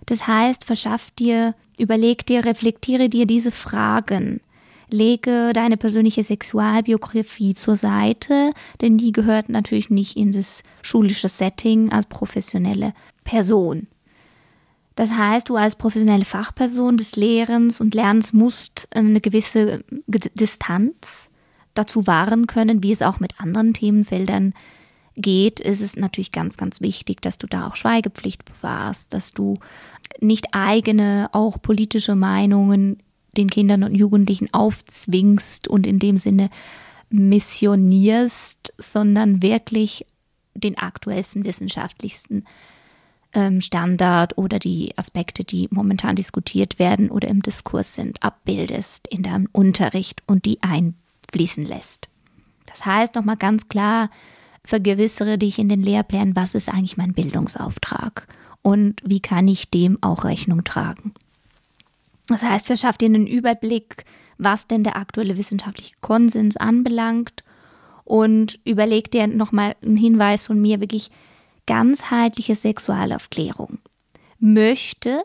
Das 0.05 0.27
heißt, 0.27 0.65
verschaff 0.65 1.11
dir, 1.11 1.55
überleg 1.77 2.25
dir, 2.25 2.45
reflektiere 2.45 3.09
dir 3.09 3.25
diese 3.25 3.51
Fragen. 3.51 4.41
Lege 4.89 5.53
deine 5.53 5.77
persönliche 5.77 6.23
Sexualbiografie 6.23 7.53
zur 7.53 7.77
Seite, 7.77 8.51
denn 8.81 8.97
die 8.97 9.13
gehört 9.13 9.47
natürlich 9.47 9.89
nicht 9.89 10.17
in 10.17 10.31
das 10.31 10.63
schulische 10.81 11.29
Setting 11.29 11.91
als 11.91 12.07
professionelle 12.07 12.93
Person. 13.23 13.87
Das 14.95 15.11
heißt, 15.11 15.47
du 15.47 15.55
als 15.55 15.77
professionelle 15.77 16.25
Fachperson 16.25 16.97
des 16.97 17.15
Lehrens 17.15 17.79
und 17.79 17.95
Lernens 17.95 18.33
musst 18.33 18.87
eine 18.91 19.21
gewisse 19.21 19.83
Distanz 20.07 21.29
dazu 21.73 22.05
wahren 22.05 22.47
können, 22.47 22.83
wie 22.83 22.91
es 22.91 23.01
auch 23.01 23.21
mit 23.21 23.39
anderen 23.39 23.73
Themenfeldern 23.73 24.53
geht, 25.15 25.59
ist 25.59 25.81
es 25.81 25.95
natürlich 25.95 26.31
ganz, 26.31 26.57
ganz 26.57 26.81
wichtig, 26.81 27.21
dass 27.21 27.37
du 27.37 27.47
da 27.47 27.67
auch 27.67 27.75
Schweigepflicht 27.75 28.43
bewahrst, 28.45 29.13
dass 29.13 29.31
du 29.31 29.57
nicht 30.19 30.47
eigene, 30.53 31.29
auch 31.33 31.61
politische 31.61 32.15
Meinungen 32.15 32.97
den 33.37 33.49
Kindern 33.49 33.83
und 33.83 33.95
Jugendlichen 33.95 34.53
aufzwingst 34.53 35.67
und 35.67 35.87
in 35.87 35.99
dem 35.99 36.17
Sinne 36.17 36.49
missionierst, 37.09 38.73
sondern 38.77 39.41
wirklich 39.41 40.05
den 40.53 40.77
aktuellsten 40.77 41.45
wissenschaftlichsten 41.45 42.45
ähm, 43.33 43.61
Standard 43.61 44.37
oder 44.37 44.59
die 44.59 44.97
Aspekte, 44.97 45.43
die 45.43 45.67
momentan 45.71 46.15
diskutiert 46.15 46.79
werden 46.79 47.09
oder 47.09 47.27
im 47.29 47.41
Diskurs 47.41 47.95
sind, 47.95 48.21
abbildest 48.23 49.07
in 49.07 49.23
deinem 49.23 49.47
Unterricht 49.51 50.23
und 50.25 50.45
die 50.45 50.59
einfließen 50.61 51.65
lässt. 51.65 52.07
Das 52.65 52.85
heißt 52.85 53.15
nochmal 53.15 53.37
ganz 53.37 53.67
klar, 53.67 54.09
vergewissere 54.63 55.37
dich 55.37 55.59
in 55.59 55.69
den 55.69 55.81
Lehrplänen, 55.81 56.35
was 56.35 56.55
ist 56.55 56.69
eigentlich 56.69 56.97
mein 56.97 57.13
Bildungsauftrag 57.13 58.27
und 58.61 59.01
wie 59.03 59.19
kann 59.19 59.47
ich 59.47 59.69
dem 59.69 59.97
auch 60.01 60.23
Rechnung 60.23 60.63
tragen. 60.63 61.13
Das 62.27 62.43
heißt, 62.43 62.67
verschaff 62.67 62.97
dir 62.97 63.07
einen 63.07 63.27
Überblick, 63.27 64.05
was 64.37 64.67
denn 64.67 64.83
der 64.83 64.95
aktuelle 64.95 65.37
wissenschaftliche 65.37 65.95
Konsens 66.01 66.57
anbelangt 66.57 67.43
und 68.03 68.59
überleg 68.63 69.11
dir 69.11 69.27
nochmal 69.27 69.75
einen 69.83 69.97
Hinweis 69.97 70.45
von 70.45 70.59
mir, 70.61 70.79
wirklich 70.79 71.11
ganzheitliche 71.65 72.55
Sexualaufklärung 72.55 73.79
möchte 74.41 75.23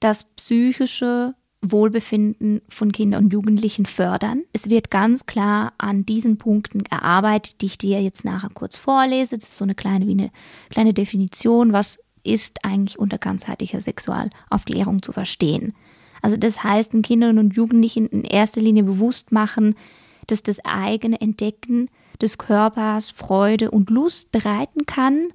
das 0.00 0.24
psychische 0.24 1.34
Wohlbefinden 1.72 2.60
von 2.68 2.92
Kindern 2.92 3.24
und 3.24 3.32
Jugendlichen 3.32 3.86
fördern. 3.86 4.44
Es 4.52 4.70
wird 4.70 4.90
ganz 4.90 5.26
klar 5.26 5.72
an 5.78 6.06
diesen 6.06 6.38
Punkten 6.38 6.84
gearbeitet, 6.84 7.60
die 7.60 7.66
ich 7.66 7.78
dir 7.78 8.02
jetzt 8.02 8.24
nachher 8.24 8.50
kurz 8.52 8.76
vorlese. 8.76 9.36
Das 9.36 9.50
ist 9.50 9.56
so 9.56 9.64
eine 9.64 9.74
kleine, 9.74 10.06
wie 10.06 10.12
eine 10.12 10.30
kleine 10.70 10.94
Definition, 10.94 11.72
was 11.72 11.98
ist 12.22 12.64
eigentlich 12.64 12.98
unter 12.98 13.18
ganzheitlicher 13.18 13.80
Sexualaufklärung 13.80 15.02
zu 15.02 15.12
verstehen. 15.12 15.74
Also 16.22 16.36
das 16.36 16.64
heißt, 16.64 16.92
den 16.92 17.02
Kindern 17.02 17.38
und 17.38 17.54
Jugendlichen 17.54 18.06
in 18.06 18.24
erster 18.24 18.60
Linie 18.60 18.82
bewusst 18.82 19.30
machen, 19.30 19.74
dass 20.26 20.42
das 20.42 20.64
eigene 20.64 21.20
Entdecken 21.20 21.90
des 22.22 22.38
Körpers 22.38 23.10
Freude 23.10 23.70
und 23.70 23.90
Lust 23.90 24.32
bereiten 24.32 24.86
kann 24.86 25.32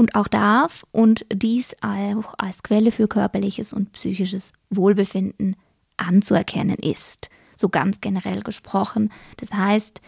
und 0.00 0.14
auch 0.14 0.28
darf 0.28 0.84
und 0.92 1.26
dies 1.32 1.76
auch 1.82 2.34
als 2.38 2.62
Quelle 2.62 2.90
für 2.90 3.06
körperliches 3.06 3.74
und 3.74 3.92
psychisches 3.92 4.52
Wohlbefinden 4.70 5.56
anzuerkennen 5.98 6.78
ist. 6.78 7.28
So 7.54 7.68
ganz 7.68 8.00
generell 8.00 8.40
gesprochen. 8.40 9.12
Das 9.36 9.52
heißt, 9.52 10.00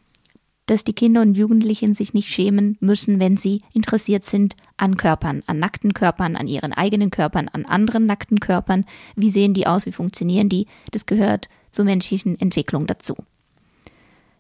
dass 0.65 0.85
die 0.85 0.95
Kinder 0.95 1.21
und 1.21 1.35
Jugendlichen 1.35 1.93
sich 1.93 2.15
nicht 2.15 2.31
schämen 2.31 2.79
müssen, 2.81 3.21
wenn 3.21 3.37
sie 3.37 3.61
interessiert 3.75 4.25
sind 4.25 4.57
an 4.79 4.97
Körpern, 4.97 5.43
an 5.47 5.59
nackten 5.59 5.93
Körpern, 5.93 6.37
an 6.37 6.49
ihren 6.49 6.73
eigenen 6.73 7.11
Körpern, 7.11 7.49
an 7.49 7.67
anderen 7.67 8.07
nackten 8.07 8.41
Körpern. 8.41 8.87
Wie 9.15 9.31
sehen 9.31 9.53
die 9.53 9.67
aus? 9.67 9.85
Wie 9.85 9.93
funktionieren 9.93 10.49
die? 10.49 10.67
Das 10.93 11.05
gehört 11.05 11.51
zur 11.71 11.85
menschlichen 11.85 12.41
Entwicklung 12.41 12.87
dazu. 12.87 13.15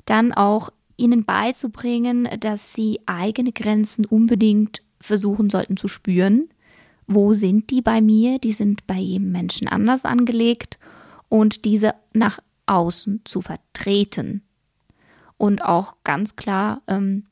Dann 0.06 0.32
auch 0.32 0.70
ihnen 0.96 1.24
beizubringen, 1.24 2.28
dass 2.40 2.72
sie 2.72 3.00
eigene 3.04 3.52
Grenzen 3.52 4.06
unbedingt 4.06 4.82
versuchen 5.02 5.50
sollten 5.50 5.76
zu 5.76 5.88
spüren. 5.88 6.48
Wo 7.06 7.34
sind 7.34 7.70
die 7.70 7.82
bei 7.82 8.00
mir? 8.00 8.38
Die 8.38 8.52
sind 8.52 8.86
bei 8.86 8.96
jedem 8.96 9.32
Menschen 9.32 9.68
anders 9.68 10.04
angelegt 10.04 10.78
und 11.28 11.64
diese 11.64 11.94
nach 12.12 12.40
außen 12.66 13.22
zu 13.24 13.40
vertreten. 13.40 14.42
Und 15.36 15.64
auch 15.64 15.96
ganz 16.04 16.36
klar 16.36 16.82
ähm, 16.86 17.24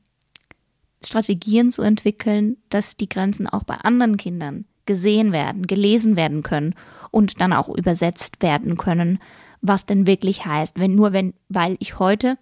Strategien 1.02 1.70
zu 1.70 1.82
entwickeln, 1.82 2.56
dass 2.68 2.96
die 2.96 3.08
Grenzen 3.08 3.46
auch 3.46 3.62
bei 3.62 3.76
anderen 3.76 4.16
Kindern 4.16 4.66
gesehen 4.84 5.32
werden, 5.32 5.66
gelesen 5.66 6.16
werden 6.16 6.42
können 6.42 6.74
und 7.12 7.40
dann 7.40 7.52
auch 7.52 7.68
übersetzt 7.68 8.42
werden 8.42 8.76
können, 8.76 9.20
was 9.62 9.86
denn 9.86 10.06
wirklich 10.06 10.44
heißt. 10.44 10.78
Wenn 10.78 10.96
nur 10.96 11.12
wenn, 11.12 11.34
weil 11.48 11.76
ich 11.78 12.00
heute 12.00 12.36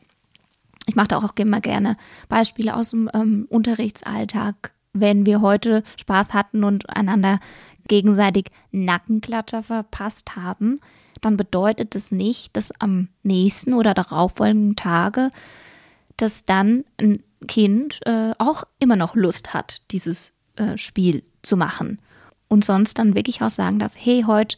ich 0.89 0.97
mache 0.97 1.09
da 1.09 1.19
auch 1.19 1.33
immer 1.37 1.61
gerne 1.61 1.97
Beispiele 2.29 2.75
aus 2.75 2.91
dem 2.91 3.11
ähm, 3.13 3.47
Unterrichtsalltag, 3.51 4.73
wenn 5.01 5.27
wir 5.27 5.41
heute 5.41 5.83
Spaß 5.97 6.35
hatten 6.35 6.65
und 6.65 6.89
einander 6.91 7.41
gegenseitig 7.89 8.51
Nackenklatscher 8.71 9.63
verpasst 9.63 10.37
haben, 10.37 10.81
dann 11.21 11.37
bedeutet 11.37 11.95
das 11.95 12.13
nicht, 12.13 12.57
dass 12.57 12.71
am 12.81 13.09
nächsten 13.23 13.75
oder 13.75 13.95
darauffolgenden 13.95 14.77
Tage, 14.77 15.31
dass 16.17 16.45
dann 16.45 16.85
ein 17.01 17.23
Kind 17.47 18.01
äh, 18.07 18.33
auch 18.39 18.65
immer 18.79 18.97
noch 18.97 19.15
Lust 19.15 19.55
hat, 19.55 19.83
dieses 19.91 20.33
äh, 20.57 20.77
Spiel 20.77 21.23
zu 21.43 21.57
machen. 21.57 21.99
Und 22.49 22.65
sonst 22.65 22.99
dann 22.99 23.15
wirklich 23.15 23.43
auch 23.43 23.51
sagen 23.51 23.79
darf, 23.79 23.93
hey, 23.95 24.25
heute 24.27 24.57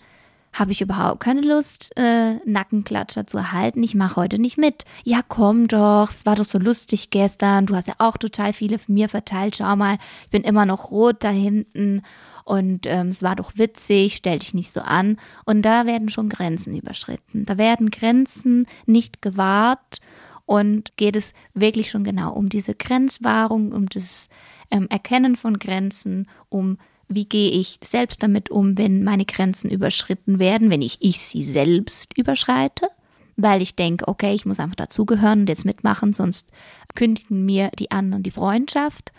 habe 0.53 0.73
ich 0.73 0.81
überhaupt 0.81 1.21
keine 1.21 1.43
Lust, 1.43 1.93
äh, 1.97 2.35
Nackenklatscher 2.45 3.27
zu 3.27 3.39
erhalten. 3.39 3.83
Ich 3.83 3.95
mache 3.95 4.17
heute 4.17 4.41
nicht 4.41 4.59
mit. 4.59 4.85
Ja, 5.05 5.21
komm 5.27 5.69
doch, 5.69 6.11
es 6.11 6.27
war 6.27 6.37
doch 6.37 6.45
so 6.45 6.59
lustig 6.59 7.11
gestern. 7.11 7.67
Du 7.67 7.77
hast 7.77 7.89
ja 7.89 7.95
auch 7.99 8.17
total 8.17 8.53
viele 8.53 8.79
von 8.79 8.95
mir 8.95 9.09
verteilt. 9.09 9.57
Schau 9.57 9.77
mal, 9.77 9.99
ich 10.25 10.31
bin 10.31 10.43
immer 10.43 10.67
noch 10.67 10.91
rot 10.91 11.17
da 11.21 11.31
hinten. 11.31 12.03
Und 12.45 12.87
ähm, 12.87 13.09
es 13.09 13.23
war 13.23 13.37
doch 13.37 13.53
witzig, 13.57 14.17
stell 14.17 14.41
dich 14.41 14.55
nicht 14.55 14.73
so 14.73 14.81
an. 14.81 15.19
Und 15.45 15.63
da 15.63 15.87
werden 15.87 16.09
schon 16.09 16.29
Grenzen 16.29 16.77
überschritten. 16.77 17.47
Da 17.47 17.59
werden 17.59 17.91
Grenzen 17.91 18.67
nicht 18.87 19.23
gewahrt 19.23 20.01
und 20.47 20.97
geht 20.97 21.15
es 21.15 21.33
wirklich 21.55 21.91
schon 21.91 22.03
genau 22.03 22.33
um 22.33 22.49
diese 22.49 22.75
Grenzwahrung, 22.75 23.71
um 23.71 23.89
das 23.89 24.29
ähm, 24.73 24.89
Erkennen 24.91 25.37
von 25.37 25.59
Grenzen, 25.59 26.29
um 26.49 26.79
wie 27.11 27.25
gehe 27.25 27.51
ich 27.51 27.79
selbst 27.83 28.23
damit 28.23 28.51
um, 28.51 28.79
wenn 28.79 29.05
meine 29.05 29.25
Grenzen 29.25 29.71
überschritten 29.71 30.39
werden, 30.39 30.71
wenn 30.71 30.81
ich, 30.81 30.99
ich 31.01 31.21
sie 31.21 31.43
selbst 31.43 32.17
überschreite, 32.17 32.89
weil 33.37 33.63
ich 33.63 33.75
denke, 33.75 34.07
okay, 34.09 34.33
ich 34.33 34.47
muss 34.47 34.61
einfach 34.61 34.77
dazugehören 34.77 35.41
und 35.41 35.49
jetzt 35.49 35.65
mitmachen, 35.65 36.13
sonst 36.13 36.51
kündigen 36.95 37.45
mir 37.45 37.71
die 37.79 37.91
anderen 37.91 38.23
die 38.23 38.31
Freundschaft. 38.31 39.13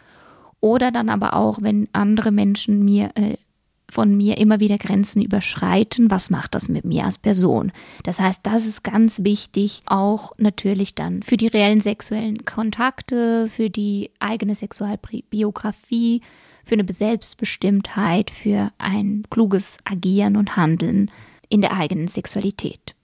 Oder 0.61 0.91
dann 0.91 1.09
aber 1.09 1.33
auch, 1.33 1.61
wenn 1.61 1.89
andere 1.91 2.31
Menschen 2.31 2.85
mir 2.85 3.11
äh, 3.15 3.35
von 3.89 4.15
mir 4.15 4.37
immer 4.37 4.59
wieder 4.59 4.77
Grenzen 4.77 5.21
überschreiten, 5.21 6.09
was 6.09 6.29
macht 6.29 6.55
das 6.55 6.69
mit 6.69 6.85
mir 6.85 7.03
als 7.03 7.17
Person? 7.17 7.73
Das 8.03 8.19
heißt, 8.19 8.41
das 8.43 8.65
ist 8.65 8.83
ganz 8.83 9.23
wichtig, 9.23 9.83
auch 9.85 10.31
natürlich 10.37 10.95
dann 10.95 11.23
für 11.23 11.35
die 11.35 11.47
reellen 11.47 11.81
sexuellen 11.81 12.45
Kontakte, 12.45 13.49
für 13.49 13.69
die 13.69 14.11
eigene 14.19 14.55
Sexualbiografie, 14.55 16.21
für 16.65 16.75
eine 16.75 16.91
Selbstbestimmtheit, 16.91 18.31
für 18.31 18.71
ein 18.77 19.23
kluges 19.29 19.77
Agieren 19.83 20.37
und 20.37 20.55
Handeln 20.57 21.11
in 21.49 21.61
der 21.61 21.73
eigenen 21.73 22.07
Sexualität. 22.07 22.95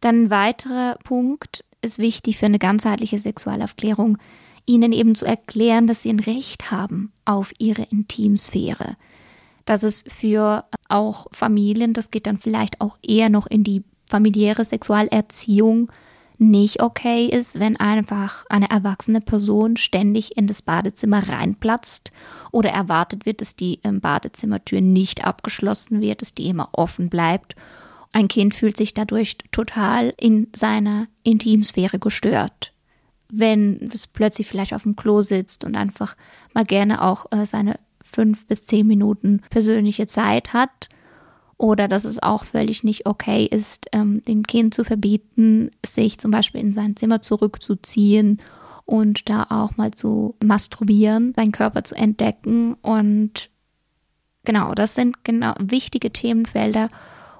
Dann 0.00 0.24
ein 0.24 0.30
weiterer 0.30 0.98
Punkt 1.04 1.64
ist 1.82 1.98
wichtig 1.98 2.38
für 2.38 2.46
eine 2.46 2.58
ganzheitliche 2.58 3.18
Sexualaufklärung, 3.18 4.18
ihnen 4.66 4.92
eben 4.92 5.14
zu 5.14 5.24
erklären, 5.24 5.86
dass 5.86 6.02
sie 6.02 6.10
ein 6.10 6.20
Recht 6.20 6.70
haben 6.70 7.12
auf 7.24 7.52
ihre 7.58 7.82
Intimsphäre. 7.82 8.96
Dass 9.64 9.82
es 9.82 10.04
für 10.08 10.64
auch 10.88 11.26
Familien, 11.32 11.92
das 11.92 12.10
geht 12.10 12.26
dann 12.26 12.36
vielleicht 12.36 12.80
auch 12.80 12.98
eher 13.02 13.30
noch 13.30 13.46
in 13.46 13.64
die 13.64 13.82
familiäre 14.08 14.64
Sexualerziehung, 14.64 15.90
nicht 16.38 16.82
okay 16.82 17.26
ist, 17.26 17.58
wenn 17.58 17.76
einfach 17.76 18.44
eine 18.48 18.70
erwachsene 18.70 19.20
Person 19.20 19.76
ständig 19.76 20.36
in 20.36 20.46
das 20.46 20.62
Badezimmer 20.62 21.28
reinplatzt 21.28 22.12
oder 22.52 22.70
erwartet 22.70 23.26
wird, 23.26 23.40
dass 23.40 23.56
die 23.56 23.80
Badezimmertür 23.82 24.80
nicht 24.80 25.24
abgeschlossen 25.24 26.00
wird, 26.00 26.22
dass 26.22 26.34
die 26.34 26.48
immer 26.48 26.68
offen 26.72 27.08
bleibt. 27.08 27.56
Ein 28.12 28.28
Kind 28.28 28.54
fühlt 28.54 28.76
sich 28.76 28.94
dadurch 28.94 29.38
total 29.52 30.14
in 30.18 30.48
seiner 30.54 31.06
Intimsphäre 31.22 31.98
gestört 31.98 32.72
wenn 33.28 33.90
es 33.92 34.06
plötzlich 34.06 34.46
vielleicht 34.46 34.72
auf 34.72 34.84
dem 34.84 34.96
Klo 34.96 35.20
sitzt 35.20 35.64
und 35.64 35.76
einfach 35.76 36.16
mal 36.54 36.64
gerne 36.64 37.02
auch 37.02 37.26
äh, 37.32 37.44
seine 37.44 37.78
fünf 38.04 38.46
bis 38.46 38.66
zehn 38.66 38.86
Minuten 38.86 39.42
persönliche 39.50 40.06
Zeit 40.06 40.52
hat. 40.52 40.88
Oder 41.58 41.88
dass 41.88 42.04
es 42.04 42.22
auch 42.22 42.44
völlig 42.44 42.84
nicht 42.84 43.06
okay 43.06 43.46
ist, 43.46 43.86
ähm, 43.92 44.22
dem 44.28 44.42
Kind 44.42 44.74
zu 44.74 44.84
verbieten, 44.84 45.70
sich 45.84 46.18
zum 46.18 46.30
Beispiel 46.30 46.60
in 46.60 46.74
sein 46.74 46.96
Zimmer 46.96 47.22
zurückzuziehen 47.22 48.40
und 48.84 49.28
da 49.28 49.46
auch 49.48 49.76
mal 49.76 49.90
zu 49.90 50.36
masturbieren, 50.44 51.32
seinen 51.34 51.52
Körper 51.52 51.82
zu 51.84 51.94
entdecken. 51.94 52.74
Und 52.82 53.50
genau, 54.44 54.74
das 54.74 54.94
sind 54.94 55.24
genau 55.24 55.54
wichtige 55.58 56.12
Themenfelder, 56.12 56.88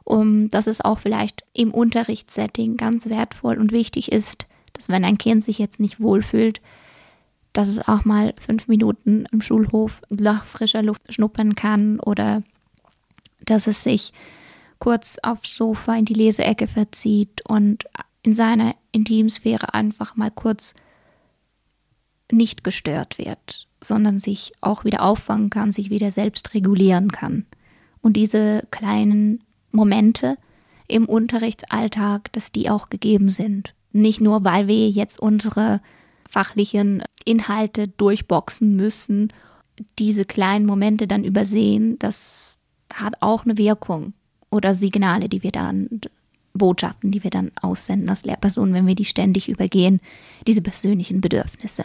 um 0.04 0.48
dass 0.48 0.66
es 0.66 0.80
auch 0.80 0.98
vielleicht 0.98 1.44
im 1.52 1.74
Unterrichtssetting 1.74 2.76
ganz 2.76 3.06
wertvoll 3.06 3.58
und 3.58 3.70
wichtig 3.70 4.12
ist, 4.12 4.46
dass 4.72 4.88
wenn 4.88 5.04
ein 5.04 5.18
Kind 5.18 5.44
sich 5.44 5.58
jetzt 5.58 5.80
nicht 5.80 6.00
wohlfühlt, 6.00 6.60
dass 7.52 7.68
es 7.68 7.86
auch 7.88 8.04
mal 8.04 8.34
fünf 8.38 8.68
Minuten 8.68 9.26
im 9.32 9.40
Schulhof 9.40 10.02
nach 10.10 10.44
frischer 10.44 10.82
Luft 10.82 11.12
schnuppern 11.12 11.54
kann 11.54 11.98
oder 12.00 12.42
dass 13.50 13.66
es 13.66 13.82
sich 13.82 14.12
kurz 14.78 15.18
aufs 15.22 15.56
Sofa 15.56 15.96
in 15.96 16.04
die 16.04 16.14
Leseecke 16.14 16.66
verzieht 16.66 17.42
und 17.46 17.84
in 18.22 18.34
seiner 18.34 18.74
Intimsphäre 18.92 19.72
einfach 19.74 20.16
mal 20.16 20.30
kurz 20.30 20.74
nicht 22.30 22.64
gestört 22.64 23.18
wird, 23.18 23.68
sondern 23.80 24.18
sich 24.18 24.52
auch 24.60 24.84
wieder 24.84 25.02
auffangen 25.02 25.50
kann, 25.50 25.72
sich 25.72 25.90
wieder 25.90 26.10
selbst 26.10 26.54
regulieren 26.54 27.10
kann. 27.12 27.46
Und 28.02 28.14
diese 28.14 28.66
kleinen 28.70 29.44
Momente 29.70 30.36
im 30.88 31.06
Unterrichtsalltag, 31.06 32.32
dass 32.32 32.52
die 32.52 32.70
auch 32.70 32.90
gegeben 32.90 33.28
sind. 33.28 33.74
Nicht 33.92 34.20
nur, 34.20 34.44
weil 34.44 34.68
wir 34.68 34.88
jetzt 34.90 35.20
unsere 35.20 35.80
fachlichen 36.28 37.02
Inhalte 37.24 37.88
durchboxen 37.88 38.70
müssen, 38.70 39.32
diese 39.98 40.24
kleinen 40.24 40.66
Momente 40.66 41.06
dann 41.06 41.24
übersehen, 41.24 41.98
das 41.98 42.45
hat 42.92 43.14
auch 43.20 43.44
eine 43.44 43.58
Wirkung 43.58 44.12
oder 44.50 44.74
Signale, 44.74 45.28
die 45.28 45.42
wir 45.42 45.52
dann, 45.52 46.00
Botschaften, 46.54 47.10
die 47.10 47.22
wir 47.22 47.30
dann 47.30 47.52
aussenden 47.60 48.08
als 48.08 48.24
Lehrperson, 48.24 48.72
wenn 48.72 48.86
wir 48.86 48.94
die 48.94 49.04
ständig 49.04 49.48
übergehen, 49.48 50.00
diese 50.46 50.62
persönlichen 50.62 51.20
Bedürfnisse. 51.20 51.84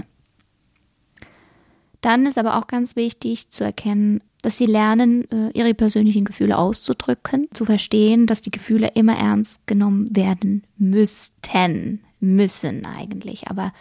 Dann 2.02 2.26
ist 2.26 2.38
aber 2.38 2.58
auch 2.58 2.68
ganz 2.68 2.96
wichtig 2.96 3.50
zu 3.50 3.64
erkennen, 3.64 4.24
dass 4.42 4.58
sie 4.58 4.66
lernen, 4.66 5.30
äh, 5.30 5.52
ihre 5.52 5.74
persönlichen 5.74 6.26
Gefühle 6.26 6.58
auszudrücken, 6.58 7.46
zu 7.54 7.66
verstehen, 7.66 8.26
dass 8.26 8.42
die 8.42 8.52
Gefühle 8.52 8.88
immer 8.96 9.16
ernst 9.16 9.68
genommen 9.68 10.16
werden 10.16 10.64
müssten, 10.78 12.02
müssen 12.20 12.86
eigentlich, 12.86 13.50
aber 13.50 13.72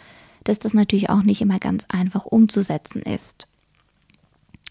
dass 0.43 0.59
das 0.59 0.73
natürlich 0.73 1.09
auch 1.09 1.23
nicht 1.23 1.41
immer 1.41 1.59
ganz 1.59 1.85
einfach 1.89 2.25
umzusetzen 2.25 3.01
ist. 3.01 3.47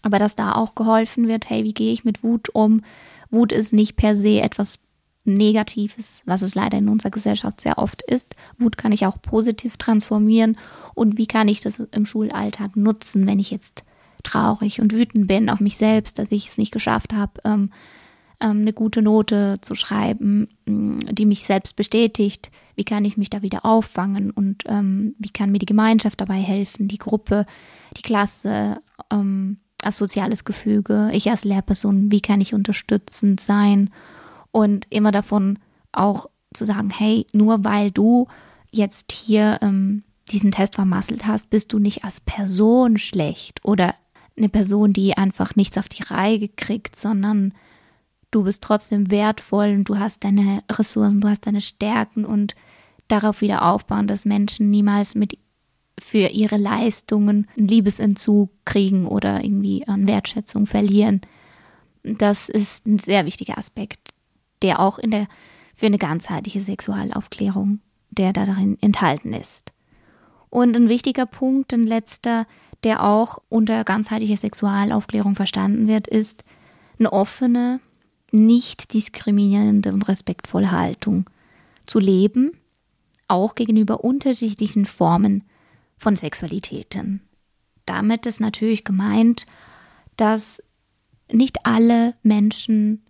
Aber 0.01 0.19
dass 0.19 0.35
da 0.35 0.53
auch 0.53 0.75
geholfen 0.75 1.27
wird, 1.27 1.49
hey, 1.49 1.63
wie 1.63 1.73
gehe 1.73 1.93
ich 1.93 2.03
mit 2.03 2.23
Wut 2.23 2.49
um? 2.49 2.81
Wut 3.29 3.51
ist 3.51 3.73
nicht 3.73 3.95
per 3.95 4.15
se 4.15 4.41
etwas 4.41 4.79
Negatives, 5.23 6.23
was 6.25 6.41
es 6.41 6.55
leider 6.55 6.79
in 6.79 6.89
unserer 6.89 7.11
Gesellschaft 7.11 7.61
sehr 7.61 7.77
oft 7.77 8.01
ist. 8.01 8.35
Wut 8.57 8.77
kann 8.77 8.91
ich 8.91 9.05
auch 9.05 9.21
positiv 9.21 9.77
transformieren. 9.77 10.57
Und 10.95 11.17
wie 11.17 11.27
kann 11.27 11.47
ich 11.47 11.59
das 11.59 11.79
im 11.79 12.05
Schulalltag 12.05 12.75
nutzen, 12.75 13.27
wenn 13.27 13.39
ich 13.39 13.51
jetzt 13.51 13.83
traurig 14.23 14.81
und 14.81 14.93
wütend 14.93 15.27
bin 15.27 15.49
auf 15.49 15.59
mich 15.59 15.77
selbst, 15.77 16.19
dass 16.19 16.31
ich 16.31 16.47
es 16.47 16.57
nicht 16.57 16.71
geschafft 16.71 17.13
habe, 17.13 17.33
ähm, 17.43 17.71
ähm, 18.39 18.61
eine 18.61 18.73
gute 18.73 19.01
Note 19.01 19.57
zu 19.61 19.75
schreiben, 19.75 20.47
mm, 20.65 20.99
die 21.11 21.25
mich 21.25 21.45
selbst 21.45 21.75
bestätigt. 21.75 22.51
Wie 22.75 22.83
kann 22.83 23.05
ich 23.05 23.17
mich 23.17 23.29
da 23.29 23.41
wieder 23.41 23.65
auffangen 23.65 24.31
und 24.31 24.63
ähm, 24.67 25.15
wie 25.19 25.29
kann 25.29 25.51
mir 25.51 25.59
die 25.59 25.65
Gemeinschaft 25.65 26.19
dabei 26.19 26.39
helfen, 26.39 26.87
die 26.87 26.97
Gruppe, 26.97 27.45
die 27.95 28.01
Klasse, 28.01 28.81
ähm, 29.11 29.59
als 29.83 29.97
soziales 29.97 30.45
Gefüge, 30.45 31.09
ich 31.13 31.29
als 31.29 31.43
Lehrperson, 31.43 32.11
wie 32.11 32.21
kann 32.21 32.41
ich 32.41 32.53
unterstützend 32.53 33.39
sein? 33.39 33.89
Und 34.51 34.85
immer 34.89 35.11
davon 35.11 35.59
auch 35.91 36.27
zu 36.53 36.65
sagen, 36.65 36.89
hey, 36.89 37.25
nur 37.33 37.63
weil 37.63 37.91
du 37.91 38.27
jetzt 38.71 39.11
hier 39.11 39.59
ähm, 39.61 40.03
diesen 40.29 40.51
Test 40.51 40.75
vermasselt 40.75 41.25
hast, 41.25 41.49
bist 41.49 41.73
du 41.73 41.79
nicht 41.79 42.03
als 42.03 42.21
Person 42.21 42.97
schlecht 42.97 43.63
oder 43.63 43.95
eine 44.37 44.49
Person, 44.49 44.93
die 44.93 45.17
einfach 45.17 45.55
nichts 45.55 45.77
auf 45.77 45.89
die 45.89 46.03
Reihe 46.03 46.47
kriegt, 46.49 46.95
sondern 46.95 47.53
du 48.31 48.43
bist 48.43 48.63
trotzdem 48.63 49.11
wertvoll 49.11 49.73
und 49.73 49.85
du 49.85 49.99
hast 49.99 50.23
deine 50.23 50.63
Ressourcen, 50.71 51.21
du 51.21 51.27
hast 51.27 51.45
deine 51.45 51.61
Stärken 51.61 52.25
und 52.25 52.55
darauf 53.07 53.41
wieder 53.41 53.65
aufbauen, 53.65 54.07
dass 54.07 54.25
Menschen 54.25 54.69
niemals 54.69 55.15
mit 55.15 55.37
für 56.01 56.27
ihre 56.29 56.57
Leistungen 56.57 57.47
einen 57.55 57.67
Liebesentzug 57.67 58.49
kriegen 58.65 59.07
oder 59.07 59.43
irgendwie 59.43 59.87
an 59.87 60.07
Wertschätzung 60.07 60.65
verlieren. 60.65 61.21
Das 62.03 62.49
ist 62.49 62.85
ein 62.85 62.99
sehr 62.99 63.25
wichtiger 63.25 63.57
Aspekt, 63.57 64.09
der 64.61 64.79
auch 64.79 64.97
in 64.97 65.11
der 65.11 65.27
für 65.73 65.85
eine 65.85 65.97
ganzheitliche 65.97 66.61
Sexualaufklärung, 66.61 67.79
der 68.09 68.33
da 68.33 68.45
darin 68.45 68.77
enthalten 68.81 69.33
ist. 69.33 69.71
Und 70.49 70.75
ein 70.75 70.89
wichtiger 70.89 71.25
Punkt, 71.25 71.73
ein 71.73 71.87
letzter, 71.87 72.45
der 72.83 73.03
auch 73.03 73.39
unter 73.47 73.83
ganzheitlicher 73.83 74.37
Sexualaufklärung 74.37 75.35
verstanden 75.35 75.87
wird, 75.87 76.07
ist 76.07 76.43
eine 76.99 77.13
offene, 77.13 77.79
nicht 78.31 78.93
diskriminierende 78.93 79.93
und 79.93 80.07
respektvolle 80.07 80.71
Haltung 80.71 81.29
zu 81.85 81.99
leben, 81.99 82.51
auch 83.27 83.55
gegenüber 83.55 84.03
unterschiedlichen 84.03 84.85
Formen 84.85 85.43
von 86.01 86.15
Sexualitäten. 86.15 87.21
Damit 87.85 88.25
ist 88.25 88.39
natürlich 88.39 88.83
gemeint, 88.83 89.45
dass 90.17 90.63
nicht 91.31 91.65
alle 91.65 92.15
Menschen 92.23 93.05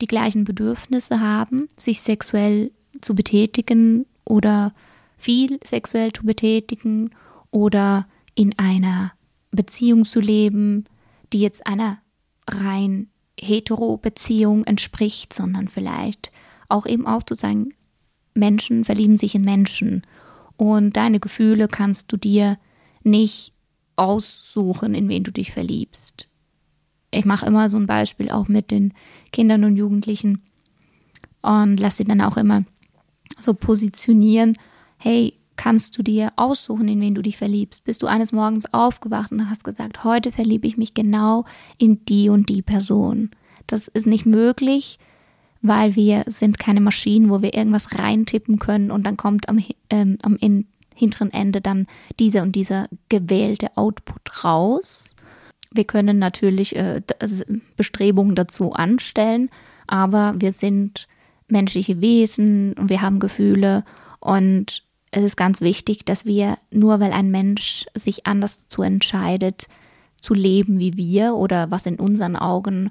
die 0.00 0.06
gleichen 0.06 0.44
Bedürfnisse 0.44 1.20
haben, 1.20 1.68
sich 1.76 2.00
sexuell 2.00 2.70
zu 3.00 3.16
betätigen 3.16 4.06
oder 4.24 4.72
viel 5.16 5.58
sexuell 5.64 6.12
zu 6.12 6.24
betätigen 6.24 7.10
oder 7.50 8.06
in 8.36 8.56
einer 8.58 9.12
Beziehung 9.50 10.04
zu 10.04 10.20
leben, 10.20 10.84
die 11.32 11.40
jetzt 11.40 11.66
einer 11.66 11.98
rein 12.48 13.08
Hetero-Beziehung 13.38 14.64
entspricht, 14.64 15.34
sondern 15.34 15.66
vielleicht 15.66 16.30
auch 16.68 16.86
eben 16.86 17.08
auch 17.08 17.24
zu 17.24 17.34
sagen, 17.34 17.74
Menschen 18.34 18.84
verlieben 18.84 19.16
sich 19.16 19.34
in 19.34 19.42
Menschen 19.42 20.06
und 20.60 20.94
deine 20.94 21.20
Gefühle 21.20 21.68
kannst 21.68 22.12
du 22.12 22.18
dir 22.18 22.58
nicht 23.02 23.54
aussuchen, 23.96 24.94
in 24.94 25.08
wen 25.08 25.24
du 25.24 25.32
dich 25.32 25.52
verliebst. 25.52 26.28
Ich 27.10 27.24
mache 27.24 27.46
immer 27.46 27.70
so 27.70 27.78
ein 27.78 27.86
Beispiel 27.86 28.30
auch 28.30 28.46
mit 28.46 28.70
den 28.70 28.92
Kindern 29.32 29.64
und 29.64 29.76
Jugendlichen 29.76 30.42
und 31.40 31.80
lasse 31.80 31.98
sie 31.98 32.04
dann 32.04 32.20
auch 32.20 32.36
immer 32.36 32.64
so 33.40 33.54
positionieren, 33.54 34.52
hey, 34.98 35.32
kannst 35.56 35.96
du 35.96 36.02
dir 36.02 36.30
aussuchen, 36.36 36.88
in 36.88 37.00
wen 37.00 37.14
du 37.14 37.22
dich 37.22 37.38
verliebst. 37.38 37.86
Bist 37.86 38.02
du 38.02 38.06
eines 38.06 38.32
Morgens 38.32 38.70
aufgewacht 38.74 39.32
und 39.32 39.48
hast 39.48 39.64
gesagt, 39.64 40.04
heute 40.04 40.30
verliebe 40.30 40.66
ich 40.66 40.76
mich 40.76 40.92
genau 40.92 41.46
in 41.78 42.04
die 42.04 42.28
und 42.28 42.50
die 42.50 42.60
Person. 42.60 43.30
Das 43.66 43.88
ist 43.88 44.06
nicht 44.06 44.26
möglich, 44.26 44.98
weil 45.62 45.96
wir 45.96 46.24
sind 46.26 46.58
keine 46.58 46.80
Maschinen, 46.80 47.30
wo 47.30 47.42
wir 47.42 47.54
irgendwas 47.54 47.98
reintippen 47.98 48.58
können 48.58 48.90
und 48.90 49.06
dann 49.06 49.16
kommt 49.16 49.48
am, 49.48 49.62
ähm, 49.90 50.18
am 50.22 50.36
in, 50.36 50.66
hinteren 50.94 51.32
Ende 51.32 51.60
dann 51.60 51.86
dieser 52.18 52.42
und 52.42 52.52
dieser 52.56 52.88
gewählte 53.08 53.76
Output 53.76 54.44
raus. 54.44 55.14
Wir 55.70 55.84
können 55.84 56.18
natürlich 56.18 56.76
äh, 56.76 57.02
Bestrebungen 57.76 58.34
dazu 58.34 58.72
anstellen, 58.72 59.50
aber 59.86 60.34
wir 60.38 60.52
sind 60.52 61.06
menschliche 61.48 62.00
Wesen 62.00 62.74
und 62.74 62.88
wir 62.88 63.02
haben 63.02 63.20
Gefühle 63.20 63.84
und 64.20 64.84
es 65.10 65.24
ist 65.24 65.36
ganz 65.36 65.60
wichtig, 65.60 66.04
dass 66.04 66.24
wir 66.24 66.56
nur 66.70 67.00
weil 67.00 67.12
ein 67.12 67.30
Mensch 67.30 67.86
sich 67.94 68.26
anders 68.26 68.62
dazu 68.62 68.82
entscheidet, 68.82 69.66
zu 70.20 70.34
leben 70.34 70.78
wie 70.78 70.96
wir 70.96 71.34
oder 71.34 71.70
was 71.70 71.86
in 71.86 71.96
unseren 71.96 72.36
Augen 72.36 72.90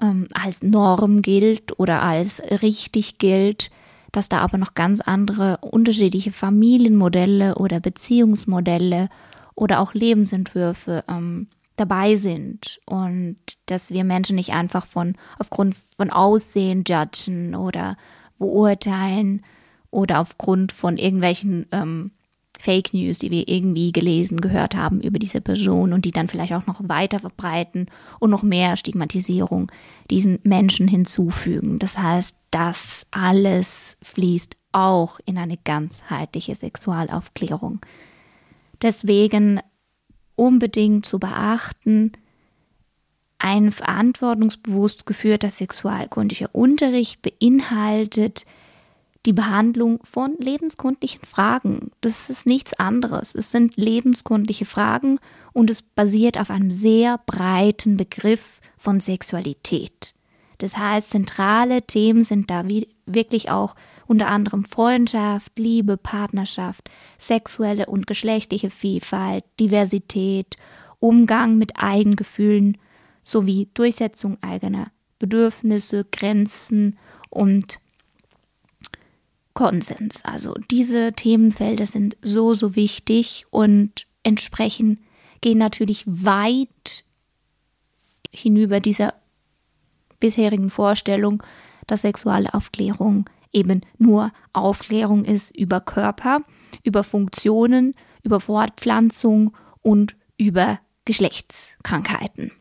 ähm, 0.00 0.28
als 0.32 0.62
Norm 0.62 1.22
gilt 1.22 1.78
oder 1.78 2.02
als 2.02 2.40
richtig 2.62 3.18
gilt, 3.18 3.70
dass 4.12 4.28
da 4.28 4.38
aber 4.38 4.58
noch 4.58 4.74
ganz 4.74 5.00
andere 5.00 5.58
unterschiedliche 5.60 6.32
Familienmodelle 6.32 7.56
oder 7.56 7.80
Beziehungsmodelle 7.80 9.08
oder 9.54 9.80
auch 9.80 9.94
Lebensentwürfe 9.94 11.04
ähm, 11.08 11.48
dabei 11.76 12.16
sind. 12.16 12.80
Und 12.86 13.36
dass 13.66 13.90
wir 13.90 14.04
Menschen 14.04 14.36
nicht 14.36 14.52
einfach 14.52 14.86
von 14.86 15.16
aufgrund 15.38 15.76
von 15.96 16.10
Aussehen 16.10 16.84
judgen 16.86 17.54
oder 17.54 17.96
beurteilen 18.38 19.42
oder 19.90 20.20
aufgrund 20.20 20.72
von 20.72 20.96
irgendwelchen 20.96 21.66
ähm, 21.72 22.12
Fake 22.58 22.92
News, 22.92 23.18
die 23.18 23.30
wir 23.30 23.48
irgendwie 23.48 23.92
gelesen, 23.92 24.40
gehört 24.40 24.74
haben 24.74 25.00
über 25.00 25.18
diese 25.18 25.40
Person 25.40 25.92
und 25.92 26.04
die 26.04 26.10
dann 26.10 26.28
vielleicht 26.28 26.52
auch 26.52 26.66
noch 26.66 26.80
weiter 26.88 27.20
verbreiten 27.20 27.86
und 28.18 28.30
noch 28.30 28.42
mehr 28.42 28.76
Stigmatisierung 28.76 29.70
diesen 30.10 30.40
Menschen 30.42 30.88
hinzufügen. 30.88 31.78
Das 31.78 31.96
heißt, 31.96 32.36
das 32.50 33.06
alles 33.12 33.96
fließt 34.02 34.56
auch 34.72 35.20
in 35.24 35.38
eine 35.38 35.56
ganzheitliche 35.56 36.56
Sexualaufklärung. 36.56 37.80
Deswegen 38.82 39.60
unbedingt 40.34 41.06
zu 41.06 41.18
beachten, 41.18 42.12
ein 43.38 43.70
verantwortungsbewusst 43.70 45.06
geführter 45.06 45.50
sexualkundlicher 45.50 46.52
Unterricht 46.52 47.22
beinhaltet 47.22 48.44
die 49.28 49.34
Behandlung 49.34 50.00
von 50.04 50.36
lebenskundlichen 50.38 51.20
Fragen. 51.20 51.90
Das 52.00 52.30
ist 52.30 52.46
nichts 52.46 52.72
anderes. 52.72 53.34
Es 53.34 53.52
sind 53.52 53.76
lebenskundliche 53.76 54.64
Fragen 54.64 55.18
und 55.52 55.68
es 55.68 55.82
basiert 55.82 56.40
auf 56.40 56.48
einem 56.48 56.70
sehr 56.70 57.20
breiten 57.26 57.98
Begriff 57.98 58.62
von 58.78 59.00
Sexualität. 59.00 60.14
Das 60.56 60.78
heißt, 60.78 61.10
zentrale 61.10 61.82
Themen 61.82 62.24
sind 62.24 62.50
da 62.50 62.64
wirklich 63.04 63.50
auch 63.50 63.74
unter 64.06 64.28
anderem 64.28 64.64
Freundschaft, 64.64 65.58
Liebe, 65.58 65.98
Partnerschaft, 65.98 66.88
sexuelle 67.18 67.84
und 67.84 68.06
geschlechtliche 68.06 68.70
Vielfalt, 68.70 69.44
Diversität, 69.60 70.56
Umgang 71.00 71.58
mit 71.58 71.72
Eigengefühlen 71.76 72.78
sowie 73.20 73.68
Durchsetzung 73.74 74.38
eigener 74.40 74.90
Bedürfnisse, 75.18 76.06
Grenzen 76.10 76.98
und 77.28 77.78
Konsens. 79.58 80.24
Also 80.24 80.54
diese 80.70 81.10
Themenfelder 81.10 81.84
sind 81.84 82.16
so, 82.22 82.54
so 82.54 82.76
wichtig 82.76 83.44
und 83.50 84.06
entsprechend 84.22 85.00
gehen 85.40 85.58
natürlich 85.58 86.04
weit 86.06 87.02
hinüber 88.30 88.78
dieser 88.78 89.14
bisherigen 90.20 90.70
Vorstellung, 90.70 91.42
dass 91.88 92.02
sexuelle 92.02 92.54
Aufklärung 92.54 93.28
eben 93.52 93.80
nur 93.98 94.30
Aufklärung 94.52 95.24
ist 95.24 95.56
über 95.56 95.80
Körper, 95.80 96.38
über 96.84 97.02
Funktionen, 97.02 97.96
über 98.22 98.38
Fortpflanzung 98.38 99.56
und 99.82 100.14
über 100.36 100.78
Geschlechtskrankheiten. 101.04 102.52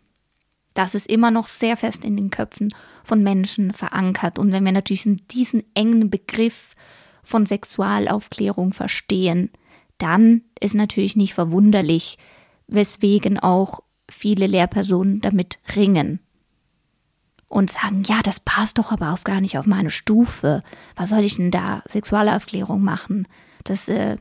Das 0.77 0.93
ist 0.93 1.07
immer 1.07 1.31
noch 1.31 1.47
sehr 1.47 1.75
fest 1.75 2.05
in 2.05 2.15
den 2.15 2.29
Köpfen 2.29 2.71
von 3.03 3.23
Menschen 3.23 3.73
verankert. 3.73 4.37
Und 4.37 4.51
wenn 4.51 4.63
wir 4.63 4.71
natürlich 4.71 5.09
diesen 5.31 5.63
engen 5.73 6.11
Begriff 6.11 6.75
von 7.23 7.47
Sexualaufklärung 7.47 8.73
verstehen, 8.73 9.49
dann 9.97 10.43
ist 10.59 10.75
natürlich 10.75 11.15
nicht 11.15 11.33
verwunderlich, 11.33 12.19
weswegen 12.67 13.39
auch 13.39 13.79
viele 14.07 14.45
Lehrpersonen 14.45 15.19
damit 15.19 15.57
ringen 15.75 16.19
und 17.47 17.71
sagen, 17.71 18.03
ja, 18.03 18.21
das 18.21 18.39
passt 18.39 18.77
doch 18.77 18.91
aber 18.91 19.13
auch 19.13 19.23
gar 19.23 19.41
nicht 19.41 19.57
auf 19.57 19.65
meine 19.65 19.89
Stufe. 19.89 20.59
Was 20.95 21.09
soll 21.09 21.23
ich 21.23 21.37
denn 21.37 21.49
da 21.49 21.81
Sexualaufklärung 21.87 22.83
machen? 22.83 23.27
Das 23.63 23.87
äh, 23.87 24.17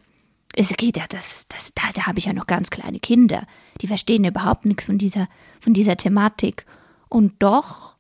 es 0.55 0.71
geht 0.71 0.97
ja, 0.97 1.05
das, 1.11 1.47
das, 1.49 1.75
da, 1.75 1.83
da 1.93 2.07
habe 2.07 2.19
ich 2.19 2.25
ja 2.25 2.33
noch 2.33 2.47
ganz 2.47 2.71
kleine 2.71 2.99
Kinder. 2.99 3.47
Die 3.81 3.87
verstehen 3.87 4.25
überhaupt 4.25 4.67
nichts 4.67 4.87
von 4.87 4.99
dieser, 4.99 5.29
von 5.61 5.75
dieser 5.75 5.97
Thematik. 5.97 6.67
Und 7.09 7.35
doch 7.41 7.97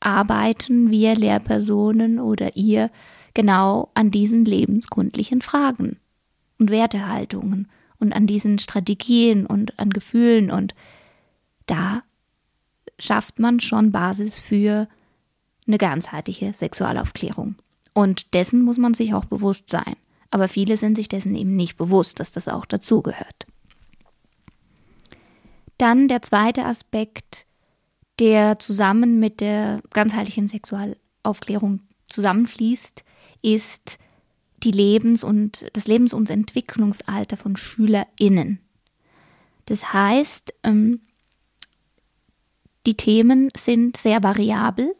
arbeiten 0.00 0.90
wir 0.90 1.16
Lehrpersonen 1.16 2.20
oder 2.20 2.56
ihr 2.56 2.90
genau 3.34 3.90
an 3.94 4.10
diesen 4.10 4.44
lebenskundlichen 4.44 5.42
Fragen 5.42 5.98
und 6.58 6.70
Wertehaltungen 6.70 7.68
und 7.98 8.12
an 8.12 8.26
diesen 8.26 8.58
Strategien 8.58 9.46
und 9.46 9.78
an 9.78 9.90
Gefühlen 9.90 10.50
und 10.50 10.74
da 11.66 12.02
schafft 12.98 13.38
man 13.38 13.60
schon 13.60 13.92
Basis 13.92 14.38
für 14.38 14.88
eine 15.66 15.78
ganzheitliche 15.78 16.52
Sexualaufklärung. 16.54 17.56
Und 17.92 18.34
dessen 18.34 18.62
muss 18.62 18.78
man 18.78 18.94
sich 18.94 19.14
auch 19.14 19.26
bewusst 19.26 19.68
sein. 19.68 19.96
Aber 20.30 20.48
viele 20.48 20.76
sind 20.76 20.96
sich 20.96 21.08
dessen 21.08 21.34
eben 21.34 21.56
nicht 21.56 21.76
bewusst, 21.76 22.20
dass 22.20 22.32
das 22.32 22.48
auch 22.48 22.64
dazugehört. 22.64 23.46
Dann 25.78 26.08
der 26.08 26.22
zweite 26.22 26.64
Aspekt, 26.64 27.46
der 28.18 28.58
zusammen 28.58 29.20
mit 29.20 29.40
der 29.40 29.80
ganzheitlichen 29.94 30.48
Sexualaufklärung 30.48 31.80
zusammenfließt, 32.08 33.04
ist 33.42 33.98
die 34.64 34.72
Lebens- 34.72 35.22
und 35.22 35.66
das 35.74 35.86
Lebens- 35.86 36.12
und 36.12 36.30
Entwicklungsalter 36.30 37.36
von 37.36 37.56
SchülerInnen. 37.56 38.58
Das 39.66 39.92
heißt, 39.92 40.54
ähm, 40.64 41.00
die 42.86 42.96
Themen 42.96 43.50
sind 43.56 43.96
sehr 43.96 44.22
variabel. 44.22 44.94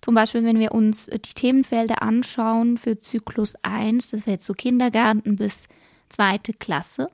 Zum 0.00 0.14
Beispiel, 0.14 0.44
wenn 0.44 0.58
wir 0.58 0.72
uns 0.72 1.06
die 1.06 1.34
Themenfelder 1.34 2.02
anschauen 2.02 2.76
für 2.76 2.98
Zyklus 2.98 3.54
1, 3.62 4.10
das 4.10 4.26
wäre 4.26 4.34
jetzt 4.34 4.46
so 4.46 4.52
Kindergarten 4.52 5.36
bis 5.36 5.68
zweite 6.08 6.52
Klasse, 6.52 7.10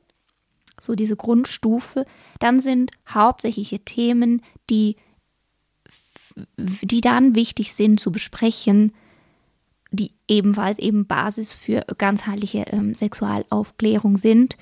so 0.80 0.94
diese 0.94 1.16
Grundstufe, 1.16 2.04
dann 2.38 2.60
sind 2.60 2.90
hauptsächliche 3.08 3.80
Themen, 3.80 4.42
die, 4.70 4.96
die 6.56 7.00
dann 7.00 7.34
wichtig 7.34 7.72
sind 7.72 7.98
zu 8.00 8.12
besprechen, 8.12 8.92
die 9.90 10.12
ebenfalls 10.28 10.78
eben 10.78 11.06
Basis 11.06 11.52
für 11.52 11.84
ganzheitliche 11.98 12.66
ähm, 12.70 12.94
Sexualaufklärung 12.94 14.16
sind. 14.16 14.56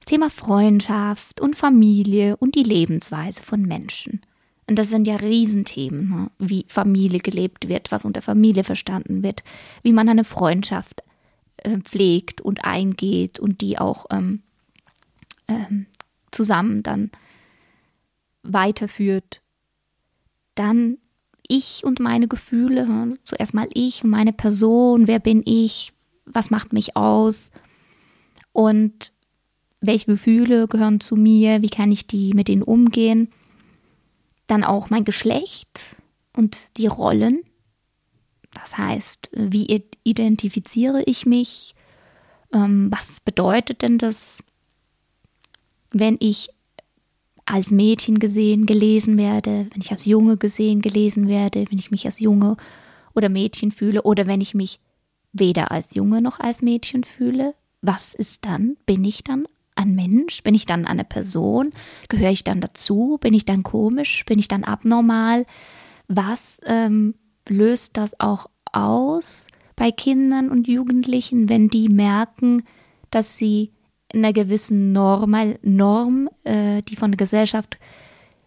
Das 0.00 0.06
Thema 0.06 0.30
Freundschaft 0.30 1.40
und 1.40 1.56
Familie 1.56 2.36
und 2.36 2.54
die 2.54 2.62
Lebensweise 2.62 3.42
von 3.42 3.62
Menschen. 3.62 4.22
Und 4.66 4.78
das 4.78 4.88
sind 4.88 5.08
ja 5.08 5.16
Riesenthemen, 5.16 6.08
ne? 6.08 6.30
wie 6.38 6.64
Familie 6.68 7.18
gelebt 7.18 7.68
wird, 7.68 7.90
was 7.90 8.04
unter 8.04 8.22
Familie 8.22 8.62
verstanden 8.64 9.22
wird, 9.22 9.42
wie 9.82 9.92
man 9.92 10.08
eine 10.08 10.24
Freundschaft 10.24 11.02
äh, 11.56 11.78
pflegt 11.78 12.40
und 12.40 12.64
eingeht 12.64 13.40
und 13.40 13.60
die 13.60 13.78
auch 13.78 14.06
ähm, 14.10 14.42
ähm, 15.50 15.86
zusammen 16.30 16.82
dann 16.82 17.10
weiterführt. 18.42 19.42
Dann 20.54 20.98
ich 21.46 21.84
und 21.84 22.00
meine 22.00 22.28
Gefühle, 22.28 22.86
hm? 22.86 23.18
zuerst 23.24 23.54
mal 23.54 23.68
ich 23.74 24.04
und 24.04 24.10
meine 24.10 24.32
Person, 24.32 25.06
wer 25.06 25.18
bin 25.18 25.42
ich, 25.44 25.92
was 26.24 26.50
macht 26.50 26.72
mich 26.72 26.96
aus 26.96 27.50
und 28.52 29.12
welche 29.80 30.06
Gefühle 30.06 30.68
gehören 30.68 31.00
zu 31.00 31.16
mir, 31.16 31.62
wie 31.62 31.70
kann 31.70 31.90
ich 31.90 32.06
die 32.06 32.32
mit 32.34 32.48
denen 32.48 32.62
umgehen 32.62 33.30
dann 34.50 34.64
auch 34.64 34.90
mein 34.90 35.04
Geschlecht 35.04 35.96
und 36.36 36.58
die 36.76 36.88
Rollen. 36.88 37.40
Das 38.52 38.76
heißt, 38.76 39.30
wie 39.32 39.84
identifiziere 40.02 41.02
ich 41.04 41.24
mich? 41.24 41.74
Ähm, 42.52 42.88
was 42.90 43.20
bedeutet 43.20 43.82
denn 43.82 43.98
das, 43.98 44.42
wenn 45.92 46.16
ich 46.20 46.50
als 47.46 47.70
Mädchen 47.70 48.18
gesehen, 48.18 48.66
gelesen 48.66 49.18
werde, 49.18 49.66
wenn 49.72 49.80
ich 49.80 49.90
als 49.90 50.04
Junge 50.04 50.36
gesehen, 50.36 50.82
gelesen 50.82 51.26
werde, 51.26 51.64
wenn 51.68 51.78
ich 51.78 51.90
mich 51.90 52.06
als 52.06 52.20
Junge 52.20 52.56
oder 53.14 53.28
Mädchen 53.28 53.72
fühle 53.72 54.02
oder 54.02 54.26
wenn 54.26 54.40
ich 54.40 54.54
mich 54.54 54.78
weder 55.32 55.70
als 55.70 55.94
Junge 55.94 56.22
noch 56.22 56.38
als 56.38 56.62
Mädchen 56.62 57.04
fühle? 57.04 57.54
Was 57.82 58.14
ist 58.14 58.44
dann? 58.44 58.76
Bin 58.86 59.04
ich 59.04 59.24
dann 59.24 59.46
ein 59.74 59.94
Mensch? 59.94 60.42
Bin 60.42 60.54
ich 60.54 60.66
dann 60.66 60.86
eine 60.86 61.04
Person? 61.04 61.72
Gehöre 62.08 62.30
ich 62.30 62.44
dann 62.44 62.60
dazu? 62.60 63.18
Bin 63.20 63.34
ich 63.34 63.44
dann 63.44 63.62
komisch? 63.62 64.24
Bin 64.26 64.38
ich 64.38 64.48
dann 64.48 64.64
abnormal? 64.64 65.46
Was 66.08 66.60
ähm, 66.64 67.14
löst 67.48 67.96
das 67.96 68.18
auch 68.20 68.48
aus 68.72 69.48
bei 69.76 69.90
Kindern 69.90 70.50
und 70.50 70.68
Jugendlichen, 70.68 71.48
wenn 71.48 71.68
die 71.68 71.88
merken, 71.88 72.64
dass 73.10 73.38
sie 73.38 73.72
einer 74.12 74.32
gewissen 74.32 74.92
Normal, 74.92 75.58
Norm, 75.62 76.28
äh, 76.44 76.82
die 76.82 76.96
von 76.96 77.10
der 77.12 77.18
Gesellschaft 77.18 77.78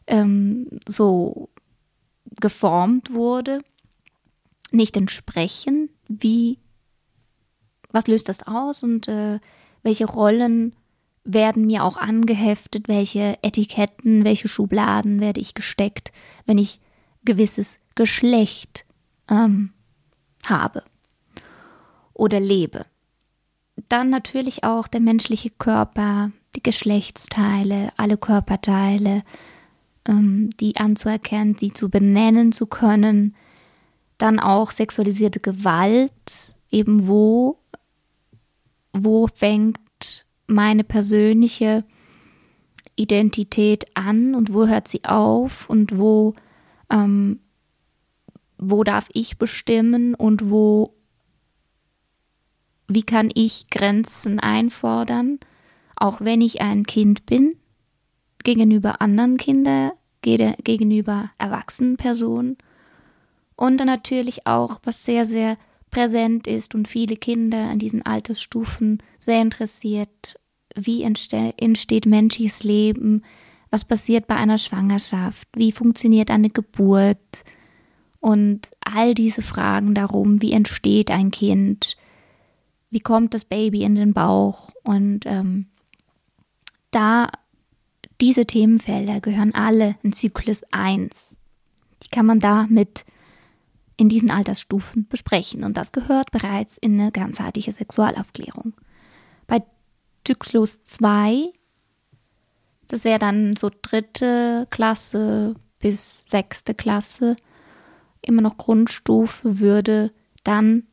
ähm, 0.08 0.68
so 0.88 1.50
geformt 2.40 3.14
wurde, 3.14 3.60
nicht 4.72 4.98
entsprechen? 4.98 5.90
Wie, 6.08 6.60
was 7.92 8.08
löst 8.08 8.30
das 8.30 8.46
aus 8.46 8.84
und 8.84 9.08
äh, 9.08 9.40
welche 9.84 10.06
Rollen 10.06 10.76
werden 11.24 11.66
mir 11.66 11.84
auch 11.84 11.98
angeheftet, 11.98 12.88
welche 12.88 13.38
Etiketten, 13.42 14.26
welche 14.26 14.48
Schubladen 14.48 15.22
werde 15.22 15.40
ich 15.40 15.54
gesteckt, 15.54 16.12
wenn 16.46 16.58
ich 16.58 16.80
gewisses 17.24 17.80
Geschlecht 17.96 18.86
ähm, 19.30 19.72
habe 20.46 20.84
oder 22.14 22.40
lebe. 22.40 22.86
Dann 23.90 24.10
natürlich 24.10 24.64
auch 24.64 24.88
der 24.88 25.02
menschliche 25.02 25.50
Körper, 25.50 26.32
die 26.56 26.64
Geschlechtsteile, 26.64 27.92
alle 27.98 28.18
Körperteile, 28.18 29.24
ähm, 30.08 30.50
die 30.60 30.78
anzuerkennen, 30.78 31.56
die 31.56 31.74
zu 31.74 31.90
benennen 31.90 32.52
zu 32.52 32.68
können. 32.68 33.36
Dann 34.18 34.40
auch 34.40 34.72
sexualisierte 34.72 35.40
Gewalt, 35.40 36.56
eben 36.70 37.08
wo, 37.08 37.60
wo 38.94 39.28
fängt 39.28 39.80
meine 40.48 40.84
persönliche 40.84 41.84
Identität 42.96 43.86
an 43.96 44.36
und 44.36 44.54
wo 44.54 44.68
hört 44.68 44.88
sie 44.88 45.04
auf 45.04 45.70
und 45.70 45.98
wo, 45.98 46.34
ähm, 46.92 47.40
wo 48.58 48.84
darf 48.84 49.10
ich 49.14 49.38
bestimmen 49.38 50.14
und 50.14 50.50
wo, 50.50 50.94
wie 52.94 53.04
kann 53.04 53.30
ich 53.34 53.68
Grenzen 53.70 54.40
einfordern, 54.40 55.40
auch 55.96 56.22
wenn 56.22 56.42
ich 56.42 56.62
ein 56.62 56.86
Kind 56.86 57.26
bin, 57.26 57.56
gegenüber 58.44 59.02
anderen 59.02 59.38
Kindern, 59.38 59.92
gegenüber 60.22 61.32
erwachsenen 61.38 61.98
Personen 61.98 62.58
und 63.56 63.78
dann 63.78 63.88
natürlich 63.88 64.48
auch, 64.48 64.80
was 64.84 65.06
sehr, 65.06 65.26
sehr 65.26 65.58
präsent 65.90 66.48
ist 66.48 66.74
und 66.76 66.88
viele 66.88 67.16
Kinder 67.16 67.72
in 67.72 67.80
diesen 67.80 68.06
Altersstufen 68.06 69.02
sehr 69.18 69.42
interessiert. 69.42 70.40
Wie 70.76 71.04
entste 71.04 71.54
entsteht 71.58 72.06
menschliches 72.06 72.64
Leben? 72.64 73.24
Was 73.70 73.86
passiert 73.86 74.28
bei 74.28 74.36
einer 74.36 74.58
Schwangerschaft? 74.58 75.48
Wie 75.56 75.72
funktioniert 75.72 76.32
eine 76.32 76.50
Geburt? 76.50 77.44
Und 78.20 78.72
all 78.82 79.14
diese 79.14 79.42
Fragen 79.42 79.94
darum, 79.94 80.42
wie 80.42 80.54
entsteht 80.54 81.12
ein 81.12 81.30
Kind? 81.30 81.96
Wie 82.94 83.00
kommt 83.00 83.34
das 83.34 83.44
Baby 83.44 83.82
in 83.82 83.96
den 83.96 84.14
Bauch? 84.14 84.70
Und 84.84 85.26
ähm, 85.26 85.66
da 86.92 87.28
diese 88.22 88.46
Themenfelder 88.46 89.20
gehören 89.20 89.56
alle 89.56 89.96
in 90.04 90.14
Zyklus 90.14 90.62
1. 90.72 91.36
Die 92.04 92.10
kann 92.10 92.28
man 92.28 92.40
da 92.40 92.68
mit 92.70 93.04
in 93.98 94.10
diesen 94.10 94.30
Altersstufen 94.30 95.08
besprechen 95.08 95.64
und 95.64 95.76
das 95.76 95.92
gehört 95.92 96.30
bereits 96.30 96.78
in 96.78 97.02
eine 97.02 97.12
ganzheitliche 97.12 97.72
Sexualaufklärung. 97.72 98.74
Bei 99.48 99.64
Zyklus 100.24 100.84
2, 100.84 101.52
das 102.90 103.06
wäre 103.06 103.18
dann 103.18 103.56
so 103.56 103.72
dritte 103.82 104.68
Klasse 104.70 105.56
bis 105.80 106.22
sechste 106.28 106.76
Klasse, 106.76 107.38
immer 108.22 108.44
noch 108.44 108.58
Grundstufe, 108.58 109.58
würde 109.60 110.12
dann 110.44 110.86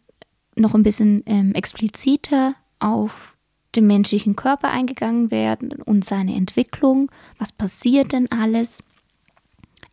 noch 0.60 0.74
ein 0.74 0.82
bisschen 0.82 1.22
ähm, 1.26 1.52
expliziter 1.54 2.54
auf 2.78 3.36
den 3.74 3.86
menschlichen 3.86 4.36
Körper 4.36 4.70
eingegangen 4.70 5.30
werden 5.30 5.72
und 5.84 6.04
seine 6.04 6.34
Entwicklung. 6.34 7.10
Was 7.38 7.52
passiert 7.52 8.12
denn 8.12 8.30
alles? 8.30 8.82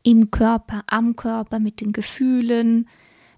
im 0.08 0.32
Körper, 0.32 0.86
am 0.88 1.18
Körper, 1.18 1.60
mit 1.60 1.82
den 1.82 1.92
Gefühlen, 1.92 2.88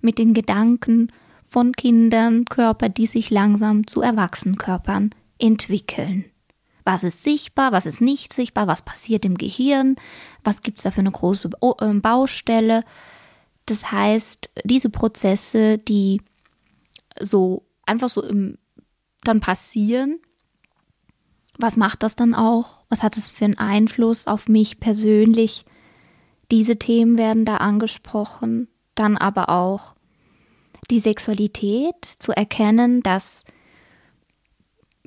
mit 0.01 0.19
den 0.19 0.35
Gedanken 0.35 1.11
von 1.43 1.71
Kindern, 1.71 2.45
Körper, 2.45 2.89
die 2.89 3.07
sich 3.07 3.31
langsam 3.31 3.87
zu 3.87 4.01
Erwachsenenkörpern 4.03 5.09
entwickeln. 5.39 6.25
Was 6.85 7.03
ist 7.03 7.23
sichtbar, 7.23 7.71
was 7.71 7.87
ist 7.87 8.01
nicht 8.01 8.33
sichtbar, 8.33 8.67
was 8.67 8.83
passiert 8.83 9.25
im 9.25 9.35
Gehirn, 9.35 9.95
was 10.43 10.61
gibt 10.61 10.77
es 10.77 10.83
da 10.83 10.91
für 10.91 10.99
eine 10.99 11.09
große 11.09 11.49
ähm, 11.81 12.01
Baustelle. 12.01 12.83
Das 13.65 13.91
heißt, 13.91 14.51
diese 14.63 14.91
Prozesse, 14.91 15.79
die 15.79 16.21
so 17.19 17.65
einfach 17.85 18.09
so 18.09 18.23
im, 18.23 18.57
dann 19.23 19.39
passieren, 19.39 20.19
was 21.57 21.75
macht 21.75 22.03
das 22.03 22.15
dann 22.15 22.33
auch? 22.33 22.83
Was 22.87 23.03
hat 23.03 23.17
es 23.17 23.29
für 23.29 23.45
einen 23.45 23.57
Einfluss 23.57 24.27
auf 24.27 24.47
mich 24.47 24.79
persönlich? 24.79 25.65
Diese 26.51 26.77
Themen 26.77 27.17
werden 27.17 27.45
da 27.45 27.57
angesprochen, 27.57 28.69
dann 28.95 29.17
aber 29.17 29.49
auch 29.49 29.95
die 30.89 30.99
Sexualität 30.99 32.05
zu 32.05 32.31
erkennen, 32.31 33.03
dass 33.03 33.43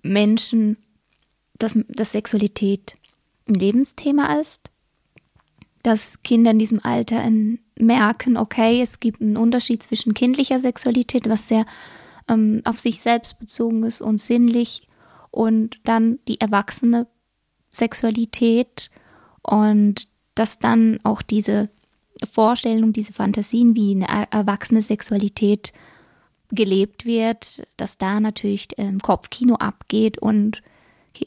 Menschen, 0.03 0.79
dass, 1.59 1.77
dass 1.88 2.12
Sexualität 2.12 2.96
ein 3.48 3.55
Lebensthema 3.55 4.38
ist, 4.38 4.70
dass 5.83 6.22
Kinder 6.22 6.53
in 6.53 6.59
diesem 6.59 6.85
Alter 6.85 7.29
merken, 7.79 8.37
okay, 8.37 8.83
es 8.83 9.01
gibt 9.01 9.20
einen 9.20 9.37
Unterschied 9.37 9.83
zwischen 9.83 10.14
kindlicher 10.14 10.61
Sexualität, 10.61 11.29
was 11.29 11.48
sehr 11.48 11.66
ähm, 12.33 12.62
auf 12.64 12.79
sich 12.79 13.01
selbst 13.01 13.38
bezogen 13.38 13.83
ist 13.85 14.01
und 14.01 14.21
sinnlich, 14.21 14.88
und 15.33 15.81
dann 15.85 16.21
die 16.29 16.40
erwachsene 16.40 17.09
Sexualität 17.71 18.90
und 19.42 20.07
dass 20.37 20.59
dann 20.59 21.01
auch 21.03 21.23
diese 21.23 21.71
Vorstellung, 22.31 22.92
diese 22.92 23.12
Fantasien, 23.12 23.75
wie 23.75 23.92
eine 23.92 24.29
erwachsene 24.31 24.83
Sexualität 24.83 25.73
gelebt 26.51 27.07
wird, 27.07 27.66
dass 27.79 27.99
da 27.99 28.21
natürlich 28.21 28.68
ähm, 28.77 29.01
Kopfkino 29.01 29.55
abgeht 29.55 30.18
und 30.18 30.62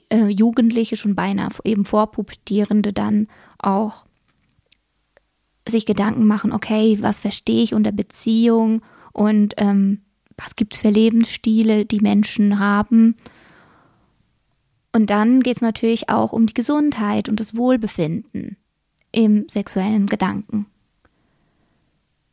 äh, 0.10 0.28
Jugendliche 0.28 0.98
schon 0.98 1.16
beinahe 1.16 1.50
eben 1.64 1.84
Vorpubertierende 1.84 2.94
dann 2.94 3.28
auch 3.58 4.06
sich 5.68 5.88
Gedanken 5.88 6.28
machen, 6.28 6.54
okay, 6.54 7.00
was 7.02 7.20
verstehe 7.20 7.64
ich 7.64 7.74
unter 7.74 7.92
Beziehung 7.92 8.84
und 9.14 9.56
ähm, 9.58 10.05
was 10.38 10.56
gibt 10.56 10.76
es 10.76 10.82
für 10.82 10.90
Lebensstile, 10.90 11.86
die 11.86 12.00
Menschen 12.00 12.60
haben. 12.60 13.16
Und 14.92 15.10
dann 15.10 15.42
geht 15.42 15.58
es 15.58 15.62
natürlich 15.62 16.10
auch 16.10 16.32
um 16.32 16.46
die 16.46 16.54
Gesundheit 16.54 17.30
und 17.30 17.40
das 17.40 17.56
Wohlbefinden 17.56 18.58
im 19.12 19.48
sexuellen 19.50 20.08
Gedanken. 20.08 20.68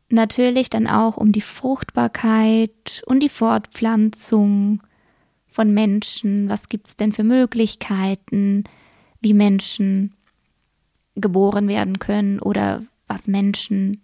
Natürlich 0.09 0.69
dann 0.69 0.87
auch 0.87 1.17
um 1.17 1.33
die 1.33 1.41
Fruchtbarkeit 1.41 3.03
und 3.07 3.21
die 3.21 3.29
Fortpflanzung 3.29 4.83
von 5.47 5.73
Menschen. 5.73 6.49
Was 6.49 6.69
gibt 6.69 6.89
es 6.89 6.97
denn 6.97 7.13
für 7.13 7.25
Möglichkeiten, 7.25 8.65
wie 9.21 9.35
Menschen 9.35 10.15
geboren 11.15 11.69
werden 11.69 11.99
können 11.99 12.41
oder 12.41 12.83
was 13.07 13.27
Menschen, 13.27 14.03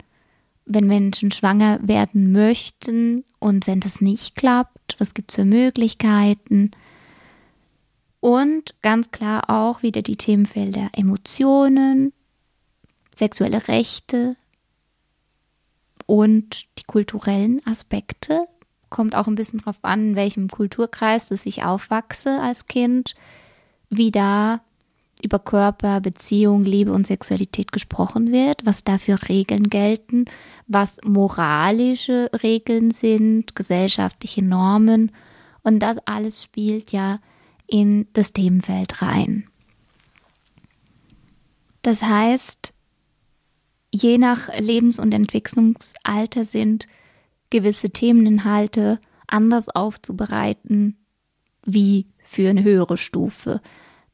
wenn 0.64 0.86
Menschen 0.86 1.30
schwanger 1.30 1.78
werden 1.82 2.32
möchten 2.32 3.24
und 3.38 3.66
wenn 3.66 3.80
das 3.80 4.00
nicht 4.00 4.34
klappt, 4.36 4.96
was 4.98 5.14
gibt 5.14 5.30
es 5.30 5.36
für 5.36 5.44
Möglichkeiten? 5.44 6.72
Und 8.20 8.74
ganz 8.82 9.10
klar 9.10 9.48
auch 9.48 9.82
wieder 9.82 10.02
die 10.02 10.16
Themenfelder 10.16 10.90
Emotionen, 10.92 12.12
sexuelle 13.14 13.68
Rechte 13.68 14.36
und 16.06 16.66
die 16.78 16.84
kulturellen 16.84 17.60
Aspekte. 17.64 18.42
Kommt 18.90 19.14
auch 19.14 19.26
ein 19.26 19.34
bisschen 19.34 19.60
drauf 19.60 19.78
an, 19.82 20.10
in 20.10 20.16
welchem 20.16 20.48
Kulturkreis 20.48 21.28
dass 21.28 21.46
ich 21.46 21.62
aufwachse 21.62 22.40
als 22.40 22.66
Kind, 22.66 23.14
wie 23.90 24.10
da 24.10 24.60
über 25.24 25.38
Körper, 25.38 26.00
Beziehung, 26.00 26.64
Liebe 26.64 26.92
und 26.92 27.06
Sexualität 27.06 27.72
gesprochen 27.72 28.32
wird, 28.32 28.64
was 28.64 28.84
da 28.84 28.98
für 28.98 29.28
Regeln 29.28 29.70
gelten, 29.70 30.26
was 30.66 30.98
moralische 31.04 32.30
Regeln 32.42 32.90
sind, 32.90 33.54
gesellschaftliche 33.54 34.44
Normen. 34.44 35.12
Und 35.62 35.80
das 35.80 35.98
alles 36.06 36.42
spielt 36.42 36.92
ja 36.92 37.20
in 37.66 38.06
das 38.12 38.32
Themenfeld 38.32 39.02
rein. 39.02 39.44
Das 41.82 42.02
heißt, 42.02 42.74
je 43.92 44.18
nach 44.18 44.48
Lebens- 44.58 44.98
und 44.98 45.14
Entwicklungsalter 45.14 46.44
sind 46.44 46.86
gewisse 47.50 47.90
Themeninhalte 47.90 49.00
anders 49.26 49.68
aufzubereiten 49.68 50.96
wie 51.64 52.06
für 52.24 52.50
eine 52.50 52.62
höhere 52.62 52.96
Stufe, 52.96 53.60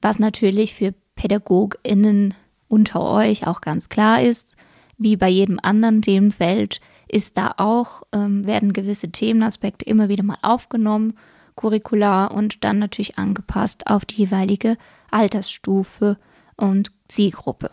was 0.04 0.18
natürlich 0.18 0.74
für 0.74 0.92
PädagogInnen 1.16 2.34
unter 2.68 3.00
euch 3.00 3.46
auch 3.46 3.62
ganz 3.62 3.88
klar 3.88 4.20
ist. 4.20 4.54
Wie 4.98 5.16
bei 5.16 5.30
jedem 5.30 5.58
anderen 5.62 6.02
Themenfeld 6.02 6.82
ist 7.08 7.38
da 7.38 7.54
auch, 7.56 8.02
ähm, 8.12 8.46
werden 8.46 8.74
gewisse 8.74 9.10
Themenaspekte 9.10 9.86
immer 9.86 10.10
wieder 10.10 10.22
mal 10.22 10.36
aufgenommen, 10.42 11.16
curricular 11.56 12.32
und 12.32 12.64
dann 12.64 12.78
natürlich 12.78 13.18
angepasst 13.18 13.86
auf 13.86 14.04
die 14.04 14.16
jeweilige 14.16 14.76
Altersstufe 15.10 16.18
und 16.56 16.92
Zielgruppe. 17.08 17.70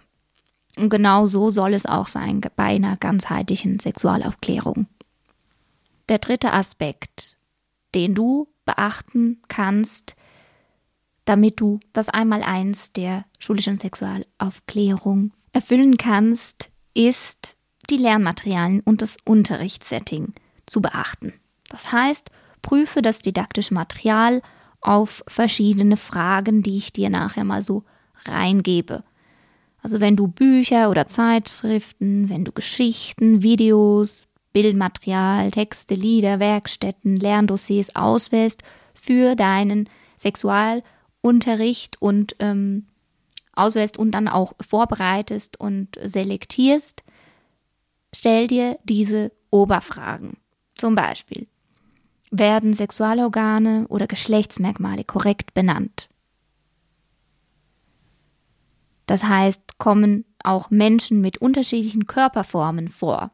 Und 0.77 0.89
genau 0.89 1.25
so 1.25 1.49
soll 1.49 1.73
es 1.73 1.85
auch 1.85 2.07
sein 2.07 2.39
bei 2.55 2.63
einer 2.63 2.95
ganzheitlichen 2.95 3.79
Sexualaufklärung. 3.79 4.87
Der 6.07 6.19
dritte 6.19 6.53
Aspekt, 6.53 7.37
den 7.93 8.15
du 8.15 8.47
beachten 8.63 9.41
kannst, 9.49 10.15
damit 11.25 11.59
du 11.59 11.79
das 11.93 12.09
Einmaleins 12.09 12.91
der 12.93 13.25
schulischen 13.39 13.77
Sexualaufklärung 13.77 15.33
erfüllen 15.53 15.97
kannst, 15.97 16.71
ist 16.93 17.57
die 17.89 17.97
Lernmaterialien 17.97 18.81
und 18.81 19.01
das 19.01 19.17
Unterrichtssetting 19.25 20.33
zu 20.65 20.81
beachten. 20.81 21.33
Das 21.69 21.91
heißt, 21.91 22.31
prüfe 22.61 23.01
das 23.01 23.21
didaktische 23.21 23.73
Material 23.73 24.41
auf 24.81 25.23
verschiedene 25.27 25.97
Fragen, 25.97 26.63
die 26.63 26.77
ich 26.77 26.93
dir 26.93 27.09
nachher 27.09 27.43
mal 27.43 27.61
so 27.61 27.83
reingebe. 28.25 29.03
Also 29.81 29.99
wenn 29.99 30.15
du 30.15 30.27
Bücher 30.27 30.89
oder 30.89 31.07
Zeitschriften, 31.07 32.29
wenn 32.29 32.45
du 32.45 32.51
Geschichten, 32.51 33.41
Videos, 33.41 34.27
Bildmaterial, 34.53 35.49
Texte, 35.51 35.95
Lieder, 35.95 36.39
Werkstätten, 36.39 37.15
Lerndossiers 37.15 37.95
auswählst 37.95 38.63
für 38.93 39.35
deinen 39.35 39.89
Sexualunterricht 41.21 42.01
und 42.01 42.35
ähm, 42.39 42.87
auswählst 43.53 43.97
und 43.97 44.11
dann 44.11 44.27
auch 44.27 44.53
vorbereitest 44.59 45.59
und 45.59 45.97
selektierst, 46.03 47.03
stell 48.13 48.47
dir 48.47 48.79
diese 48.83 49.31
Oberfragen. 49.49 50.37
Zum 50.75 50.95
Beispiel, 50.95 51.47
werden 52.31 52.73
Sexualorgane 52.73 53.87
oder 53.89 54.07
Geschlechtsmerkmale 54.07 55.03
korrekt 55.03 55.53
benannt? 55.53 56.09
Das 59.05 59.23
heißt, 59.23 59.77
kommen 59.77 60.25
auch 60.43 60.69
Menschen 60.69 61.21
mit 61.21 61.39
unterschiedlichen 61.39 62.07
Körperformen 62.07 62.87
vor? 62.87 63.31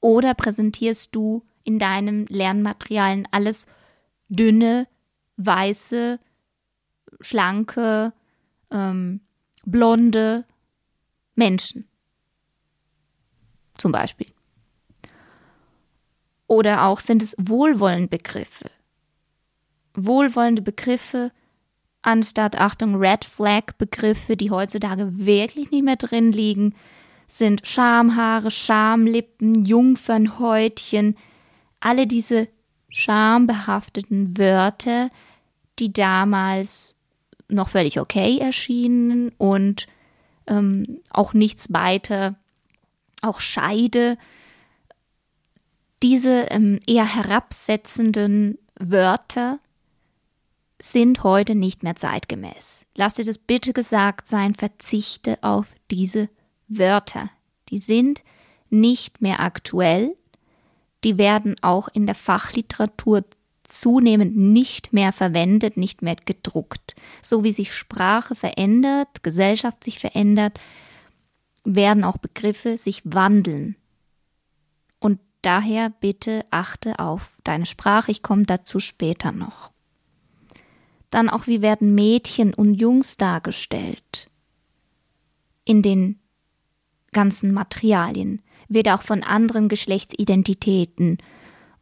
Oder 0.00 0.34
präsentierst 0.34 1.14
du 1.14 1.42
in 1.64 1.80
deinem 1.80 2.26
Lernmaterialien 2.28 3.26
alles 3.32 3.66
dünne, 4.28 4.86
weiße, 5.36 6.20
schlanke, 7.20 8.12
ähm, 8.70 9.20
blonde 9.64 10.44
Menschen? 11.34 11.86
Zum 13.76 13.92
Beispiel. 13.92 14.28
Oder 16.46 16.84
auch 16.84 17.00
sind 17.00 17.22
es 17.22 17.34
wohlwollende 17.38 18.08
Begriffe? 18.08 18.70
Wohlwollende 19.94 20.62
Begriffe 20.62 21.30
anstatt, 22.02 22.58
Achtung, 22.58 22.96
Red 22.96 23.24
Flag 23.24 23.74
Begriffe, 23.76 24.36
die 24.36 24.50
heutzutage 24.50 25.18
wirklich 25.18 25.70
nicht 25.70 25.84
mehr 25.84 25.96
drin 25.96 26.32
liegen, 26.32 26.74
sind 27.26 27.66
Schamhaare, 27.66 28.50
Schamlippen, 28.50 29.64
Jungfernhäutchen, 29.64 31.16
alle 31.80 32.06
diese 32.06 32.48
schambehafteten 32.88 34.38
Wörter, 34.38 35.10
die 35.78 35.92
damals 35.92 36.97
noch 37.48 37.68
völlig 37.68 37.98
okay 37.98 38.38
erschienen 38.38 39.30
und 39.38 39.86
ähm, 40.46 41.00
auch 41.10 41.34
nichts 41.34 41.72
weiter, 41.72 42.36
auch 43.22 43.40
Scheide, 43.40 44.16
diese 46.02 46.46
ähm, 46.50 46.78
eher 46.86 47.06
herabsetzenden 47.06 48.58
Wörter 48.78 49.58
sind 50.80 51.24
heute 51.24 51.54
nicht 51.54 51.82
mehr 51.82 51.96
zeitgemäß. 51.96 52.86
Lass 52.94 53.14
dir 53.14 53.24
das 53.24 53.38
bitte 53.38 53.72
gesagt 53.72 54.28
sein, 54.28 54.54
verzichte 54.54 55.38
auf 55.42 55.74
diese 55.90 56.28
Wörter. 56.68 57.30
Die 57.70 57.78
sind 57.78 58.22
nicht 58.70 59.20
mehr 59.20 59.40
aktuell. 59.40 60.16
Die 61.04 61.18
werden 61.18 61.56
auch 61.62 61.88
in 61.88 62.06
der 62.06 62.14
Fachliteratur 62.14 63.24
zunehmend 63.68 64.36
nicht 64.36 64.92
mehr 64.92 65.12
verwendet, 65.12 65.76
nicht 65.76 66.02
mehr 66.02 66.16
gedruckt. 66.16 66.96
So 67.22 67.44
wie 67.44 67.52
sich 67.52 67.72
Sprache 67.72 68.34
verändert, 68.34 69.22
Gesellschaft 69.22 69.84
sich 69.84 69.98
verändert, 69.98 70.58
werden 71.64 72.02
auch 72.02 72.16
Begriffe 72.16 72.78
sich 72.78 73.02
wandeln. 73.04 73.76
Und 74.98 75.20
daher 75.42 75.90
bitte 75.90 76.46
achte 76.50 76.98
auf 76.98 77.38
deine 77.44 77.66
Sprache. 77.66 78.10
Ich 78.10 78.22
komme 78.22 78.44
dazu 78.44 78.80
später 78.80 79.32
noch. 79.32 79.70
Dann 81.10 81.28
auch, 81.28 81.46
wie 81.46 81.62
werden 81.62 81.94
Mädchen 81.94 82.54
und 82.54 82.74
Jungs 82.74 83.16
dargestellt 83.16 84.28
in 85.64 85.82
den 85.82 86.18
ganzen 87.12 87.52
Materialien. 87.52 88.42
Wird 88.68 88.88
auch 88.88 89.02
von 89.02 89.22
anderen 89.22 89.68
Geschlechtsidentitäten 89.68 91.18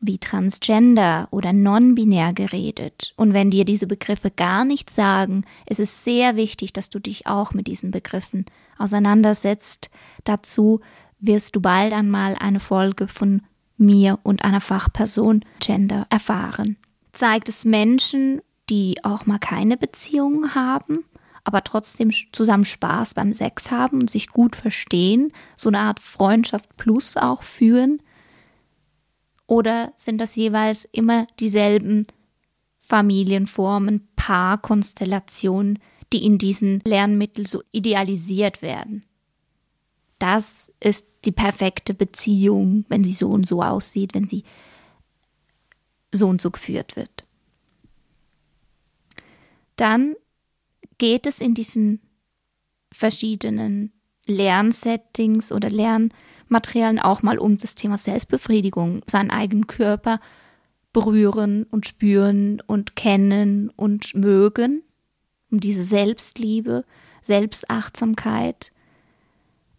wie 0.07 0.19
Transgender 0.19 1.29
oder 1.31 1.53
non-binär 1.53 2.33
geredet. 2.33 3.12
Und 3.16 3.33
wenn 3.33 3.51
dir 3.51 3.64
diese 3.64 3.87
Begriffe 3.87 4.31
gar 4.31 4.64
nichts 4.64 4.95
sagen, 4.95 5.45
ist 5.66 5.81
es 5.81 6.05
sehr 6.05 6.37
wichtig, 6.37 6.73
dass 6.73 6.90
du 6.90 6.99
dich 6.99 7.27
auch 7.27 7.53
mit 7.53 7.66
diesen 7.66 7.90
Begriffen 7.90 8.47
auseinandersetzt. 8.79 9.90
Dazu 10.25 10.81
wirst 11.19 11.57
du 11.57 11.61
bald 11.61 11.92
einmal 11.92 12.37
eine 12.38 12.61
Folge 12.61 13.09
von 13.09 13.42
mir 13.77 14.19
und 14.23 14.45
einer 14.45 14.61
Fachperson 14.61 15.45
Gender 15.61 16.07
erfahren. 16.11 16.77
Zeigt 17.12 17.49
es 17.49 17.64
Menschen 17.64 18.40
die 18.69 18.97
auch 19.05 19.27
mal 19.27 19.38
keine 19.38 19.77
Beziehungen 19.77 20.55
haben, 20.55 21.05
aber 21.45 21.62
trotzdem 21.62 22.11
zusammen 22.33 22.64
Spaß 22.64 23.14
beim 23.14 23.33
Sex 23.33 23.71
haben 23.71 24.01
und 24.01 24.11
sich 24.11 24.29
gut 24.29 24.57
verstehen, 24.57 25.33
so 25.57 25.69
eine 25.69 25.79
Art 25.79 26.01
Freundschaft 26.01 26.77
plus 26.77 27.16
auch 27.16 27.42
führen? 27.42 28.03
Oder 29.47 29.93
sind 29.97 30.19
das 30.19 30.35
jeweils 30.35 30.85
immer 30.93 31.27
dieselben 31.39 32.07
Familienformen, 32.79 34.09
Paarkonstellationen, 34.17 35.79
die 36.13 36.25
in 36.25 36.39
diesen 36.39 36.81
Lernmitteln 36.85 37.47
so 37.47 37.63
idealisiert 37.73 38.63
werden? 38.63 39.05
Das 40.19 40.73
ist 40.81 41.07
die 41.25 41.33
perfekte 41.33 41.95
Beziehung, 41.95 42.85
wenn 42.89 43.05
sie 43.05 43.13
so 43.13 43.29
und 43.29 43.47
so 43.47 43.63
aussieht, 43.63 44.15
wenn 44.15 44.27
sie 44.27 44.45
so 46.13 46.29
und 46.29 46.41
so 46.41 46.51
geführt 46.51 46.97
wird 46.97 47.27
dann 49.77 50.17
geht 50.99 51.27
es 51.27 51.41
in 51.41 51.55
diesen 51.55 52.01
verschiedenen 52.93 53.93
Lernsettings 54.25 55.53
oder 55.53 55.71
Lernmaterialien 56.49 56.99
auch 57.01 57.23
mal 57.23 57.39
um 57.39 57.57
das 57.57 57.75
Thema 57.75 57.97
Selbstbefriedigung, 57.97 59.03
seinen 59.07 59.31
eigenen 59.31 59.67
Körper 59.67 60.21
berühren 60.93 61.65
und 61.65 61.87
spüren 61.87 62.63
und 62.67 62.97
kennen 62.97 63.71
und 63.77 64.15
mögen, 64.15 64.83
um 65.51 65.61
diese 65.61 65.83
Selbstliebe, 65.83 66.85
Selbstachtsamkeit. 67.23 68.73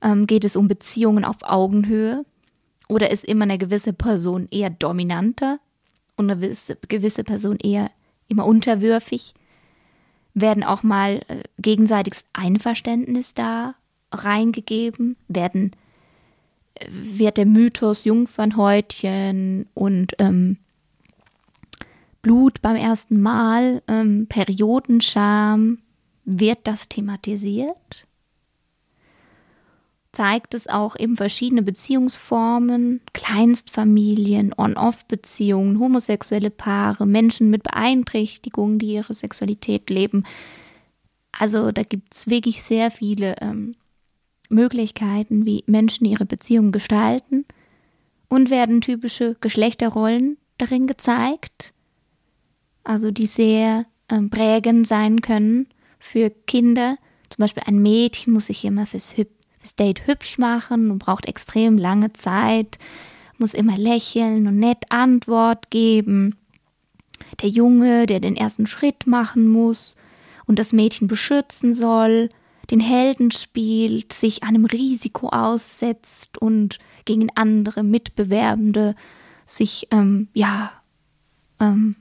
Ähm, 0.01 0.27
geht 0.27 0.45
es 0.45 0.56
um 0.56 0.67
Beziehungen 0.67 1.25
auf 1.25 1.38
Augenhöhe 1.41 2.25
oder 2.88 3.10
ist 3.10 3.25
immer 3.25 3.43
eine 3.43 3.58
gewisse 3.58 3.93
Person 3.93 4.47
eher 4.51 4.69
dominanter 4.69 5.60
und 6.15 6.30
eine 6.30 6.39
gewisse, 6.88 7.23
Person 7.23 7.58
eher 7.58 7.89
immer 8.27 8.45
unterwürfig? 8.45 9.34
werden 10.41 10.63
auch 10.63 10.84
mal 10.84 11.21
äh, 11.27 11.43
gegenseitiges 11.58 12.25
Einverständnis 12.34 13.34
da 13.34 13.75
reingegeben, 14.12 15.17
werden 15.27 15.71
wird 16.89 17.37
der 17.37 17.45
Mythos 17.45 18.03
Jungfernhäutchen 18.03 19.67
und 19.73 20.13
ähm, 20.19 20.57
Blut 22.21 22.61
beim 22.61 22.75
ersten 22.75 23.21
Mal, 23.21 23.81
ähm, 23.87 24.27
Periodenscham, 24.27 25.79
wird 26.25 26.59
das 26.65 26.89
thematisiert? 26.89 28.07
zeigt 30.17 30.55
es 30.55 30.67
auch 30.67 30.97
eben 30.97 31.15
verschiedene 31.15 31.61
Beziehungsformen, 31.61 33.01
Kleinstfamilien, 33.13 34.51
On-Off-Beziehungen, 34.57 35.79
homosexuelle 35.79 36.49
Paare, 36.49 37.05
Menschen 37.05 37.51
mit 37.51 37.61
Beeinträchtigungen, 37.61 38.79
die 38.79 38.93
ihre 38.93 39.13
Sexualität 39.13 39.91
leben. 39.91 40.23
Also 41.31 41.71
da 41.71 41.83
gibt 41.83 42.15
es 42.15 42.27
wirklich 42.27 42.63
sehr 42.63 42.89
viele 42.89 43.35
ähm, 43.41 43.75
Möglichkeiten, 44.49 45.45
wie 45.45 45.63
Menschen 45.67 46.06
ihre 46.06 46.25
Beziehungen 46.25 46.71
gestalten 46.71 47.45
und 48.29 48.50
werden 48.50 48.81
typische 48.81 49.35
Geschlechterrollen 49.39 50.37
darin 50.58 50.87
gezeigt, 50.87 51.73
also 52.83 53.12
die 53.12 53.25
sehr 53.25 53.85
ähm, 54.10 54.29
prägend 54.29 54.87
sein 54.87 55.21
können 55.21 55.67
für 56.00 56.29
Kinder. 56.29 56.98
Zum 57.29 57.43
Beispiel 57.43 57.63
ein 57.65 57.81
Mädchen 57.81 58.33
muss 58.33 58.48
sich 58.48 58.63
immer 58.65 58.85
fürs 58.85 59.17
Hüb 59.17 59.29
das 59.62 59.75
Date 59.75 60.08
hübsch 60.08 60.37
machen 60.37 60.91
und 60.91 61.00
braucht 61.00 61.25
extrem 61.25 61.77
lange 61.77 62.13
Zeit, 62.13 62.79
muss 63.37 63.54
immer 63.54 63.77
lächeln 63.77 64.48
und 64.48 64.58
nett 64.60 64.85
Antwort 64.89 65.69
geben. 65.69 66.37
Der 67.41 67.50
Junge, 67.50 68.06
der 68.06 68.19
den 68.19 68.37
ersten 68.37 68.65
Schritt 68.65 69.08
machen 69.08 69.50
muss 69.50 69.95
und 70.45 70.60
das 70.60 70.71
Mädchen 70.71 71.08
beschützen 71.08 71.73
soll, 71.73 72.29
den 72.71 72.79
Helden 72.79 73.31
spielt, 73.31 74.13
sich 74.13 74.43
einem 74.43 74.65
Risiko 74.65 75.29
aussetzt 75.29 76.37
und 76.37 76.79
gegen 77.05 77.29
andere 77.35 77.83
Mitbewerbende 77.83 78.95
sich, 79.45 79.87
ähm, 79.91 80.27
ja, 80.33 80.71
ähm, 81.59 81.95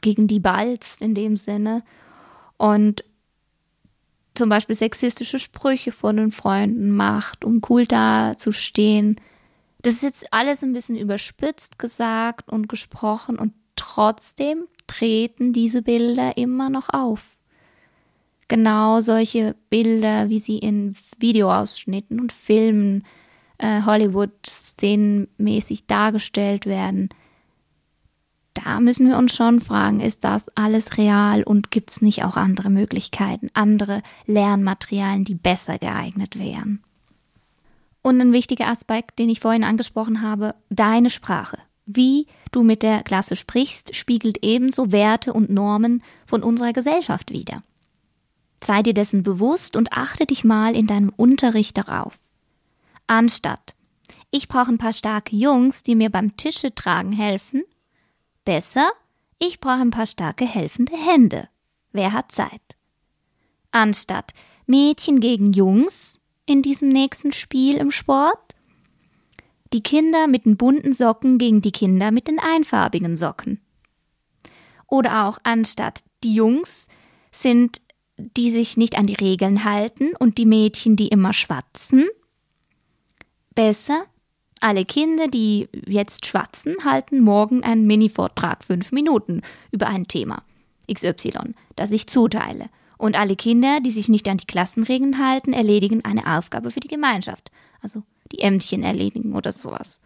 gegen 0.00 0.26
die 0.26 0.40
balzt 0.40 1.02
in 1.02 1.14
dem 1.14 1.36
Sinne. 1.36 1.84
Und 2.56 3.04
zum 4.34 4.48
Beispiel 4.48 4.74
sexistische 4.74 5.38
Sprüche 5.38 5.92
vor 5.92 6.12
den 6.12 6.32
Freunden 6.32 6.90
macht, 6.90 7.44
um 7.44 7.60
cool 7.68 7.86
dazustehen. 7.86 9.16
Das 9.82 9.94
ist 9.94 10.02
jetzt 10.02 10.32
alles 10.32 10.62
ein 10.62 10.72
bisschen 10.72 10.96
überspitzt 10.96 11.78
gesagt 11.78 12.48
und 12.48 12.68
gesprochen 12.68 13.38
und 13.38 13.52
trotzdem 13.76 14.66
treten 14.86 15.52
diese 15.52 15.82
Bilder 15.82 16.36
immer 16.36 16.70
noch 16.70 16.88
auf. 16.88 17.41
Genau 18.52 19.00
solche 19.00 19.56
Bilder, 19.70 20.28
wie 20.28 20.38
sie 20.38 20.58
in 20.58 20.94
Videoausschnitten 21.18 22.20
und 22.20 22.32
Filmen 22.32 23.06
äh, 23.56 23.80
Hollywood-szenenmäßig 23.80 25.86
dargestellt 25.86 26.66
werden, 26.66 27.08
da 28.52 28.80
müssen 28.80 29.08
wir 29.08 29.16
uns 29.16 29.34
schon 29.34 29.62
fragen, 29.62 30.00
ist 30.00 30.24
das 30.24 30.54
alles 30.54 30.98
real 30.98 31.44
und 31.44 31.70
gibt 31.70 31.92
es 31.92 32.02
nicht 32.02 32.24
auch 32.24 32.36
andere 32.36 32.68
Möglichkeiten, 32.68 33.48
andere 33.54 34.02
Lernmaterialien, 34.26 35.24
die 35.24 35.34
besser 35.34 35.78
geeignet 35.78 36.38
wären? 36.38 36.84
Und 38.02 38.20
ein 38.20 38.34
wichtiger 38.34 38.68
Aspekt, 38.68 39.18
den 39.18 39.30
ich 39.30 39.40
vorhin 39.40 39.64
angesprochen 39.64 40.20
habe, 40.20 40.56
deine 40.68 41.08
Sprache. 41.08 41.56
Wie 41.86 42.26
du 42.50 42.62
mit 42.62 42.82
der 42.82 43.02
Klasse 43.02 43.34
sprichst, 43.34 43.96
spiegelt 43.96 44.44
ebenso 44.44 44.92
Werte 44.92 45.32
und 45.32 45.48
Normen 45.48 46.02
von 46.26 46.42
unserer 46.42 46.74
Gesellschaft 46.74 47.32
wider. 47.32 47.62
Sei 48.64 48.82
dir 48.82 48.94
dessen 48.94 49.22
bewusst 49.22 49.76
und 49.76 49.92
achte 49.92 50.26
dich 50.26 50.44
mal 50.44 50.76
in 50.76 50.86
deinem 50.86 51.10
Unterricht 51.10 51.76
darauf. 51.76 52.18
Anstatt 53.06 53.74
ich 54.34 54.48
brauche 54.48 54.72
ein 54.72 54.78
paar 54.78 54.94
starke 54.94 55.36
Jungs, 55.36 55.82
die 55.82 55.94
mir 55.94 56.08
beim 56.08 56.36
Tische 56.38 56.74
tragen 56.74 57.12
helfen, 57.12 57.64
Besser, 58.44 58.90
ich 59.38 59.60
brauche 59.60 59.82
ein 59.82 59.90
paar 59.90 60.06
starke 60.06 60.44
helfende 60.44 60.96
Hände. 60.96 61.48
Wer 61.92 62.12
hat 62.12 62.32
Zeit? 62.32 62.76
Anstatt 63.70 64.32
Mädchen 64.66 65.20
gegen 65.20 65.52
Jungs 65.52 66.18
in 66.44 66.62
diesem 66.62 66.88
nächsten 66.88 67.32
Spiel 67.32 67.76
im 67.76 67.92
Sport, 67.92 68.56
die 69.72 69.82
Kinder 69.82 70.26
mit 70.26 70.44
den 70.44 70.56
bunten 70.56 70.92
Socken 70.92 71.38
gegen 71.38 71.62
die 71.62 71.72
Kinder 71.72 72.10
mit 72.10 72.26
den 72.26 72.40
einfarbigen 72.40 73.16
Socken. 73.16 73.60
Oder 74.88 75.26
auch 75.26 75.38
anstatt 75.44 76.02
die 76.24 76.34
Jungs 76.34 76.88
sind, 77.30 77.80
die 78.16 78.50
sich 78.50 78.76
nicht 78.76 78.96
an 78.96 79.06
die 79.06 79.14
Regeln 79.14 79.64
halten 79.64 80.14
und 80.18 80.38
die 80.38 80.46
Mädchen, 80.46 80.96
die 80.96 81.08
immer 81.08 81.32
schwatzen. 81.32 82.08
Besser, 83.54 84.04
alle 84.60 84.84
Kinder, 84.84 85.28
die 85.28 85.68
jetzt 85.86 86.26
schwatzen, 86.26 86.76
halten 86.84 87.20
morgen 87.20 87.62
einen 87.62 87.86
Mini-Vortrag 87.86 88.64
fünf 88.64 88.92
Minuten 88.92 89.42
über 89.70 89.88
ein 89.88 90.06
Thema 90.06 90.42
XY, 90.92 91.54
das 91.76 91.90
ich 91.90 92.06
zuteile. 92.06 92.68
Und 92.98 93.16
alle 93.16 93.34
Kinder, 93.34 93.80
die 93.80 93.90
sich 93.90 94.08
nicht 94.08 94.28
an 94.28 94.36
die 94.36 94.46
Klassenregeln 94.46 95.18
halten, 95.18 95.52
erledigen 95.52 96.04
eine 96.04 96.38
Aufgabe 96.38 96.70
für 96.70 96.80
die 96.80 96.88
Gemeinschaft. 96.88 97.50
Also 97.80 98.04
die 98.30 98.40
Ämtchen 98.40 98.84
erledigen 98.84 99.34
oder 99.34 99.50
sowas. 99.50 100.00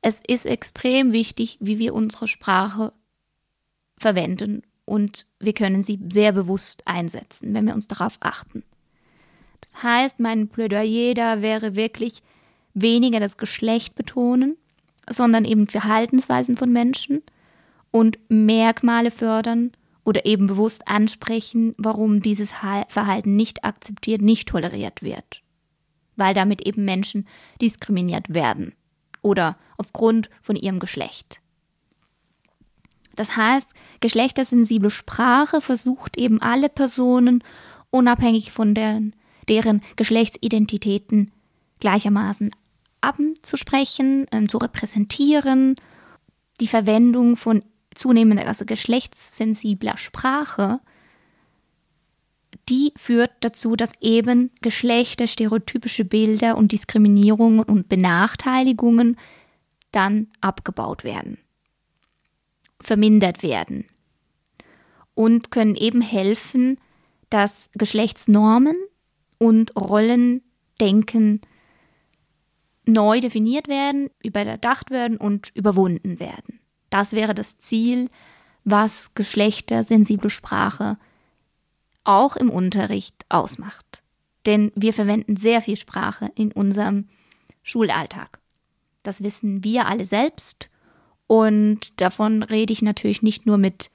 Es 0.00 0.20
ist 0.26 0.46
extrem 0.46 1.12
wichtig, 1.12 1.58
wie 1.60 1.78
wir 1.78 1.94
unsere 1.94 2.28
Sprache 2.28 2.92
verwenden 3.96 4.62
und 4.84 5.26
wir 5.40 5.52
können 5.52 5.82
sie 5.82 5.98
sehr 6.10 6.32
bewusst 6.32 6.86
einsetzen, 6.86 7.54
wenn 7.54 7.66
wir 7.66 7.74
uns 7.74 7.88
darauf 7.88 8.16
achten. 8.20 8.62
Das 9.60 9.82
heißt, 9.82 10.20
mein 10.20 10.48
Plädoyer 10.48 11.14
da 11.14 11.42
wäre 11.42 11.76
wirklich, 11.76 12.22
weniger 12.74 13.20
das 13.20 13.36
Geschlecht 13.36 13.94
betonen, 13.94 14.56
sondern 15.08 15.44
eben 15.44 15.68
Verhaltensweisen 15.68 16.56
von 16.56 16.72
Menschen 16.72 17.22
und 17.90 18.18
Merkmale 18.28 19.10
fördern 19.10 19.72
oder 20.04 20.26
eben 20.26 20.48
bewusst 20.48 20.86
ansprechen, 20.88 21.72
warum 21.78 22.20
dieses 22.20 22.50
Verhalten 22.50 23.36
nicht 23.36 23.64
akzeptiert, 23.64 24.20
nicht 24.20 24.48
toleriert 24.48 25.02
wird. 25.02 25.42
Weil 26.16 26.34
damit 26.34 26.66
eben 26.66 26.84
Menschen 26.84 27.26
diskriminiert 27.60 28.34
werden 28.34 28.74
oder 29.22 29.56
aufgrund 29.78 30.28
von 30.42 30.56
ihrem 30.56 30.78
Geschlecht. 30.78 31.40
Das 33.16 33.36
heißt, 33.36 33.68
geschlechtersensible 34.00 34.90
Sprache 34.90 35.60
versucht 35.60 36.16
eben 36.16 36.40
alle 36.42 36.68
Personen, 36.68 37.42
unabhängig 37.90 38.52
von 38.52 38.74
deren, 38.74 39.14
deren 39.48 39.82
Geschlechtsidentitäten, 39.96 41.30
gleichermaßen 41.80 42.50
abzusprechen, 43.00 44.26
ähm, 44.32 44.48
zu 44.48 44.58
repräsentieren. 44.58 45.76
Die 46.60 46.68
Verwendung 46.68 47.36
von 47.36 47.62
zunehmender, 47.94 48.46
also 48.46 48.64
geschlechtssensibler 48.64 49.96
Sprache, 49.96 50.80
die 52.68 52.92
führt 52.96 53.32
dazu, 53.40 53.76
dass 53.76 53.90
eben 54.00 54.50
geschlechterstereotypische 54.62 56.04
Bilder 56.04 56.56
und 56.56 56.72
Diskriminierungen 56.72 57.60
und 57.60 57.88
Benachteiligungen 57.88 59.16
dann 59.92 60.28
abgebaut 60.40 61.04
werden, 61.04 61.38
vermindert 62.80 63.42
werden 63.42 63.86
und 65.14 65.50
können 65.50 65.76
eben 65.76 66.00
helfen, 66.00 66.78
dass 67.30 67.70
Geschlechtsnormen 67.72 68.76
und 69.38 69.74
Rollendenken 69.76 71.40
neu 72.86 73.20
definiert 73.20 73.68
werden, 73.68 74.10
überdacht 74.22 74.90
werden 74.90 75.16
und 75.16 75.50
überwunden 75.54 76.20
werden. 76.20 76.60
Das 76.90 77.12
wäre 77.12 77.34
das 77.34 77.58
Ziel, 77.58 78.10
was 78.64 79.14
geschlechtersensible 79.14 80.30
Sprache 80.30 80.98
auch 82.04 82.36
im 82.36 82.50
Unterricht 82.50 83.24
ausmacht. 83.28 84.02
Denn 84.46 84.72
wir 84.74 84.92
verwenden 84.92 85.36
sehr 85.36 85.62
viel 85.62 85.76
Sprache 85.76 86.30
in 86.34 86.52
unserem 86.52 87.08
Schulalltag. 87.62 88.40
Das 89.02 89.22
wissen 89.22 89.64
wir 89.64 89.86
alle 89.86 90.04
selbst 90.04 90.68
und 91.26 92.00
davon 92.00 92.42
rede 92.42 92.72
ich 92.72 92.82
natürlich 92.82 93.22
nicht 93.22 93.46
nur 93.46 93.58
mit 93.58 93.90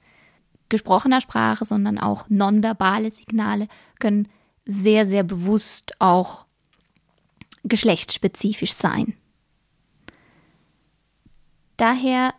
gesprochener 0.68 1.20
Sprache, 1.20 1.64
sondern 1.64 1.98
auch 1.98 2.28
nonverbale 2.28 3.10
Signale 3.10 3.68
können 3.98 4.28
sehr, 4.64 5.06
sehr 5.06 5.22
bewusst 5.22 5.92
auch 5.98 6.46
geschlechtsspezifisch 7.64 8.72
sein. 8.72 9.14
Daher 11.76 12.34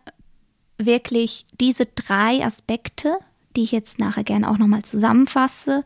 wirklich 0.78 1.46
diese 1.60 1.86
drei 1.86 2.44
Aspekte, 2.44 3.18
die 3.56 3.62
ich 3.62 3.72
jetzt 3.72 3.98
nachher 3.98 4.24
gerne 4.24 4.50
auch 4.50 4.58
nochmal 4.58 4.82
zusammenfasse, 4.82 5.84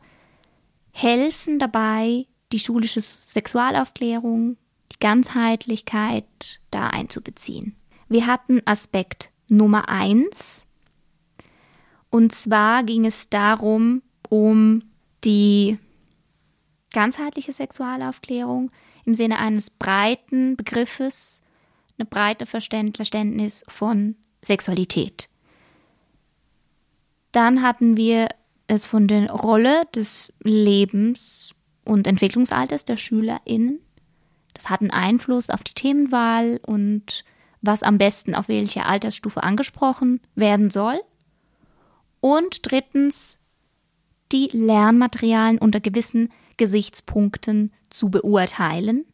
helfen 0.93 1.59
dabei, 1.59 2.27
die 2.53 2.61
schulische 2.61 3.01
Sexualaufklärung, 3.01 4.57
die 4.93 4.99
Ganzheitlichkeit 5.01 6.61
da 6.71 6.89
einzubeziehen. 6.89 7.75
Wir 8.09 8.27
hatten 8.27 8.63
Aspekt 8.65 9.31
Nummer 9.49 9.89
eins, 9.89 10.67
und 12.11 12.35
zwar 12.35 12.85
ging 12.85 13.05
es 13.05 13.29
darum, 13.29 14.03
um 14.29 14.83
die 15.25 15.79
ganzheitliche 16.93 17.53
Sexualaufklärung, 17.53 18.71
im 19.05 19.15
Sinne 19.15 19.39
eines 19.39 19.71
breiten 19.71 20.57
Begriffes, 20.57 21.41
eine 21.99 22.07
breite 22.07 22.47
Verständnis 22.47 23.65
von 23.69 24.17
Sexualität. 24.43 25.29
Dann 27.33 27.63
hatten 27.63 27.97
wir 27.97 28.29
es 28.67 28.87
von 28.87 29.09
der 29.09 29.31
Rolle 29.31 29.85
des 29.95 30.33
Lebens 30.43 31.55
und 31.85 32.07
Entwicklungsalters 32.07 32.85
der 32.85 32.97
SchülerInnen. 32.97 33.81
Das 34.55 34.71
hat 34.71 34.81
einen 34.81 34.91
Einfluss 34.91 35.51
auf 35.51 35.63
die 35.63 35.75
Themenwahl 35.75 36.61
und 36.67 37.25
was 37.67 37.83
am 37.83 37.99
besten 37.99 38.35
auf 38.35 38.49
welche 38.49 38.87
Altersstufe 38.87 39.43
angesprochen 39.43 40.21
werden 40.35 40.71
soll. 40.71 41.01
Und 42.21 42.61
drittens 42.63 43.39
die 44.33 44.49
Lernmaterialien 44.53 45.59
unter 45.59 45.81
gewissen 45.81 46.33
Gesichtspunkten 46.57 47.73
zu 47.91 48.09
beurteilen 48.09 49.05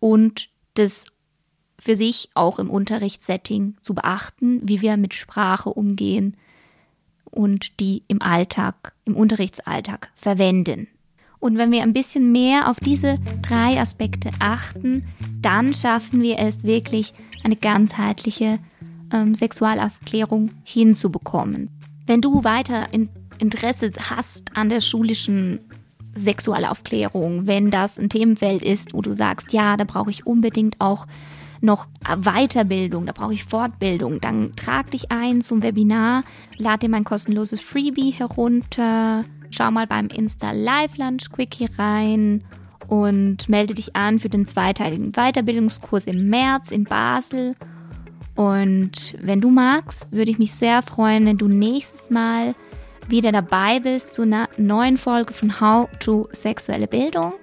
und 0.00 0.48
das 0.74 1.06
für 1.78 1.96
sich 1.96 2.30
auch 2.34 2.58
im 2.58 2.70
Unterrichtssetting 2.70 3.76
zu 3.82 3.94
beachten, 3.94 4.60
wie 4.62 4.82
wir 4.82 4.96
mit 4.96 5.14
Sprache 5.14 5.70
umgehen 5.70 6.36
und 7.24 7.80
die 7.80 8.04
im 8.08 8.22
Alltag, 8.22 8.94
im 9.04 9.16
Unterrichtsalltag 9.16 10.12
verwenden. 10.14 10.86
Und 11.40 11.58
wenn 11.58 11.72
wir 11.72 11.82
ein 11.82 11.92
bisschen 11.92 12.30
mehr 12.30 12.70
auf 12.70 12.78
diese 12.78 13.18
drei 13.42 13.80
Aspekte 13.80 14.30
achten, 14.38 15.04
dann 15.40 15.74
schaffen 15.74 16.22
wir 16.22 16.38
es 16.38 16.62
wirklich, 16.62 17.14
eine 17.42 17.56
ganzheitliche 17.56 18.58
ähm, 19.12 19.34
Sexualaufklärung 19.34 20.50
hinzubekommen. 20.64 21.70
Wenn 22.06 22.20
du 22.20 22.44
weiter 22.44 22.92
in 22.92 23.08
Interesse 23.38 23.90
hast 24.10 24.56
an 24.56 24.68
der 24.68 24.80
schulischen 24.80 25.60
Sexualaufklärung, 26.14 27.46
wenn 27.46 27.70
das 27.70 27.98
ein 27.98 28.08
Themenfeld 28.08 28.62
ist, 28.62 28.94
wo 28.94 29.00
du 29.00 29.12
sagst, 29.12 29.52
ja, 29.52 29.76
da 29.76 29.84
brauche 29.84 30.10
ich 30.10 30.26
unbedingt 30.26 30.80
auch 30.80 31.06
noch 31.60 31.86
Weiterbildung, 32.04 33.06
da 33.06 33.12
brauche 33.12 33.34
ich 33.34 33.44
Fortbildung, 33.44 34.20
dann 34.20 34.54
trag 34.56 34.90
dich 34.90 35.10
ein 35.10 35.42
zum 35.42 35.62
Webinar, 35.62 36.24
lad 36.56 36.82
dir 36.82 36.88
mein 36.88 37.04
kostenloses 37.04 37.60
Freebie 37.60 38.10
herunter, 38.10 39.24
schau 39.50 39.70
mal 39.70 39.86
beim 39.86 40.08
Insta 40.08 40.50
Live 40.50 40.98
Lunch 40.98 41.30
Quickie 41.30 41.68
rein 41.78 42.42
und 42.88 43.48
melde 43.48 43.74
dich 43.74 43.96
an 43.96 44.18
für 44.18 44.28
den 44.28 44.46
zweiteiligen 44.46 45.12
Weiterbildungskurs 45.12 46.06
im 46.06 46.28
März 46.28 46.70
in 46.70 46.84
Basel. 46.84 47.54
Und 48.34 49.14
wenn 49.20 49.40
du 49.40 49.50
magst, 49.50 50.10
würde 50.10 50.30
ich 50.30 50.38
mich 50.38 50.54
sehr 50.54 50.82
freuen, 50.82 51.26
wenn 51.26 51.38
du 51.38 51.48
nächstes 51.48 52.10
Mal 52.10 52.54
wieder 53.08 53.32
dabei 53.32 53.80
bist 53.80 54.14
zu 54.14 54.22
einer 54.22 54.48
neuen 54.56 54.96
Folge 54.96 55.32
von 55.32 55.60
How 55.60 55.88
to 55.98 56.28
Sexuelle 56.32 56.86
Bildung. 56.86 57.34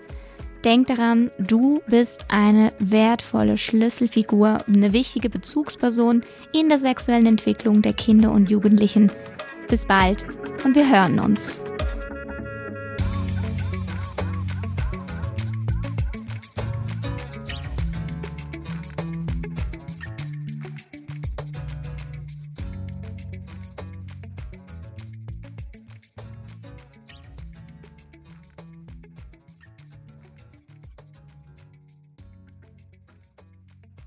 Denk 0.65 0.87
daran, 0.87 1.31
du 1.39 1.81
bist 1.87 2.25
eine 2.27 2.73
wertvolle 2.79 3.57
Schlüsselfigur, 3.57 4.57
eine 4.67 4.91
wichtige 4.91 5.29
Bezugsperson 5.29 6.23
in 6.53 6.67
der 6.67 6.79
sexuellen 6.79 7.27
Entwicklung 7.27 7.81
der 7.81 7.93
Kinder 7.93 8.31
und 8.31 8.49
Jugendlichen. 8.49 9.09
Bis 9.69 9.85
bald 9.85 10.25
und 10.65 10.75
wir 10.75 10.89
hören 10.89 11.19
uns. 11.19 11.61